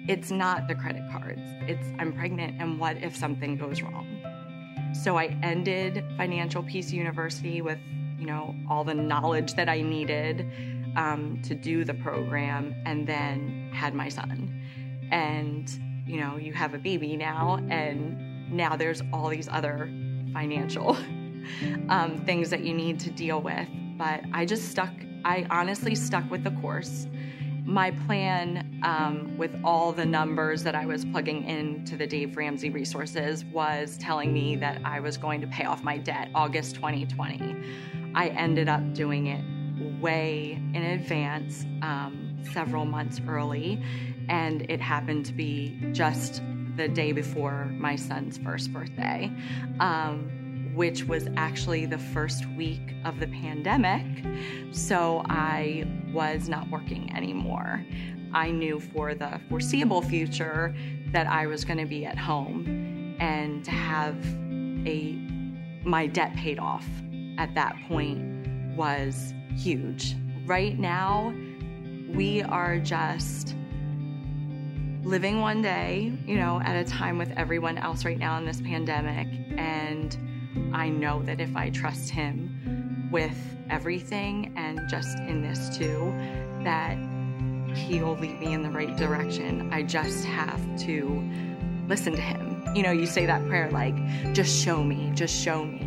It's 0.09 0.31
not 0.31 0.67
the 0.67 0.75
credit 0.75 1.03
cards. 1.11 1.41
It's 1.61 1.87
I'm 1.97 2.11
pregnant, 2.11 2.61
and 2.61 2.77
what 2.77 2.97
if 2.97 3.15
something 3.15 3.55
goes 3.55 3.81
wrong? 3.81 4.05
So 4.93 5.17
I 5.17 5.37
ended 5.43 6.03
Financial 6.17 6.61
Peace 6.63 6.91
University 6.91 7.61
with 7.61 7.79
you 8.17 8.25
know, 8.25 8.55
all 8.69 8.83
the 8.83 8.93
knowledge 8.93 9.53
that 9.53 9.69
I 9.69 9.81
needed 9.81 10.49
um, 10.95 11.39
to 11.43 11.53
do 11.53 11.83
the 11.83 11.93
program, 11.93 12.75
and 12.85 13.07
then 13.07 13.69
had 13.73 13.93
my 13.93 14.09
son. 14.09 14.53
And, 15.11 15.69
you 16.05 16.19
know, 16.19 16.37
you 16.37 16.53
have 16.53 16.73
a 16.73 16.79
baby 16.79 17.15
now, 17.15 17.59
and 17.69 18.51
now 18.51 18.75
there's 18.75 19.01
all 19.13 19.29
these 19.29 19.47
other 19.47 19.89
financial 20.33 20.97
um, 21.89 22.17
things 22.25 22.49
that 22.49 22.61
you 22.61 22.73
need 22.73 22.99
to 23.01 23.11
deal 23.11 23.41
with. 23.41 23.67
But 23.97 24.21
I 24.33 24.45
just 24.45 24.69
stuck, 24.69 24.93
I 25.23 25.45
honestly 25.49 25.95
stuck 25.95 26.29
with 26.29 26.43
the 26.43 26.51
course. 26.51 27.07
My 27.63 27.91
plan 27.91 28.79
um, 28.83 29.37
with 29.37 29.51
all 29.63 29.91
the 29.91 30.05
numbers 30.05 30.63
that 30.63 30.73
I 30.73 30.85
was 30.85 31.03
plugging 31.03 31.43
into 31.43 31.97
the 31.97 32.07
Dave 32.07 32.37
Ramsey 32.37 32.69
resources 32.69 33.43
was 33.45 33.97
telling 33.97 34.31
me 34.31 34.55
that 34.55 34.79
I 34.85 35.01
was 35.01 35.17
going 35.17 35.41
to 35.41 35.47
pay 35.47 35.65
off 35.65 35.83
my 35.83 35.97
debt 35.97 36.29
August 36.33 36.75
2020. 36.75 37.55
I 38.17 38.29
ended 38.29 38.67
up 38.67 38.95
doing 38.95 39.27
it 39.27 39.45
way 40.01 40.59
in 40.73 40.81
advance, 40.81 41.67
um, 41.83 42.35
several 42.51 42.83
months 42.83 43.21
early, 43.27 43.79
and 44.27 44.63
it 44.71 44.81
happened 44.81 45.23
to 45.27 45.33
be 45.33 45.77
just 45.91 46.41
the 46.77 46.87
day 46.87 47.11
before 47.11 47.65
my 47.77 47.95
son's 47.95 48.39
first 48.39 48.73
birthday. 48.73 49.31
Um, 49.79 50.31
which 50.73 51.05
was 51.05 51.27
actually 51.37 51.87
the 51.87 51.97
first 51.97 52.45
week 52.49 52.93
of 53.03 53.19
the 53.19 53.25
pandemic. 53.25 54.05
So 54.69 55.23
I 55.27 55.87
was 56.13 56.47
not 56.47 56.69
working 56.69 57.11
anymore. 57.15 57.83
I 58.31 58.51
knew 58.51 58.79
for 58.79 59.15
the 59.15 59.41
foreseeable 59.49 60.03
future 60.03 60.75
that 61.13 61.25
I 61.25 61.47
was 61.47 61.65
going 61.65 61.79
to 61.79 61.87
be 61.87 62.05
at 62.05 62.15
home 62.15 63.15
and 63.19 63.65
have 63.65 64.17
a 64.85 65.17
my 65.83 66.05
debt 66.05 66.35
paid 66.35 66.59
off 66.59 66.85
at 67.37 67.53
that 67.55 67.75
point 67.87 68.75
was 68.75 69.33
huge. 69.55 70.15
Right 70.45 70.77
now, 70.77 71.33
we 72.09 72.41
are 72.43 72.79
just 72.79 73.55
living 75.03 75.39
one 75.39 75.61
day, 75.61 76.13
you 76.25 76.35
know, 76.35 76.59
at 76.61 76.75
a 76.75 76.83
time 76.83 77.17
with 77.17 77.31
everyone 77.37 77.77
else 77.77 78.03
right 78.05 78.17
now 78.17 78.37
in 78.37 78.45
this 78.45 78.61
pandemic. 78.61 79.27
And 79.57 80.17
I 80.73 80.89
know 80.89 81.23
that 81.23 81.39
if 81.39 81.55
I 81.55 81.69
trust 81.69 82.09
Him 82.09 83.09
with 83.11 83.37
everything 83.69 84.53
and 84.57 84.81
just 84.89 85.17
in 85.19 85.41
this 85.41 85.77
too, 85.77 86.13
that 86.63 86.97
He 87.75 88.01
will 88.01 88.17
lead 88.17 88.39
me 88.39 88.53
in 88.53 88.63
the 88.63 88.69
right 88.69 88.95
direction. 88.97 89.71
I 89.73 89.83
just 89.83 90.25
have 90.25 90.61
to 90.81 91.23
listen 91.87 92.13
to 92.13 92.21
Him. 92.21 92.75
You 92.75 92.83
know, 92.83 92.91
you 92.91 93.05
say 93.05 93.25
that 93.25 93.45
prayer 93.47 93.71
like, 93.71 93.95
just 94.33 94.63
show 94.63 94.83
me, 94.83 95.11
just 95.15 95.33
show 95.33 95.63
me. 95.65 95.81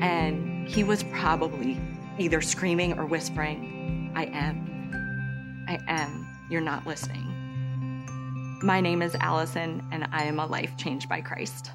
And 0.00 0.49
He 0.70 0.84
was 0.84 1.02
probably 1.02 1.80
either 2.16 2.40
screaming 2.40 2.96
or 2.96 3.04
whispering, 3.04 4.12
I 4.14 4.26
am. 4.26 5.64
I 5.66 5.80
am. 5.88 6.28
You're 6.48 6.60
not 6.60 6.86
listening. 6.86 7.26
My 8.62 8.80
name 8.80 9.02
is 9.02 9.16
Allison, 9.16 9.84
and 9.90 10.06
I 10.12 10.24
am 10.24 10.38
a 10.38 10.46
life 10.46 10.76
changed 10.76 11.08
by 11.08 11.22
Christ. 11.22 11.72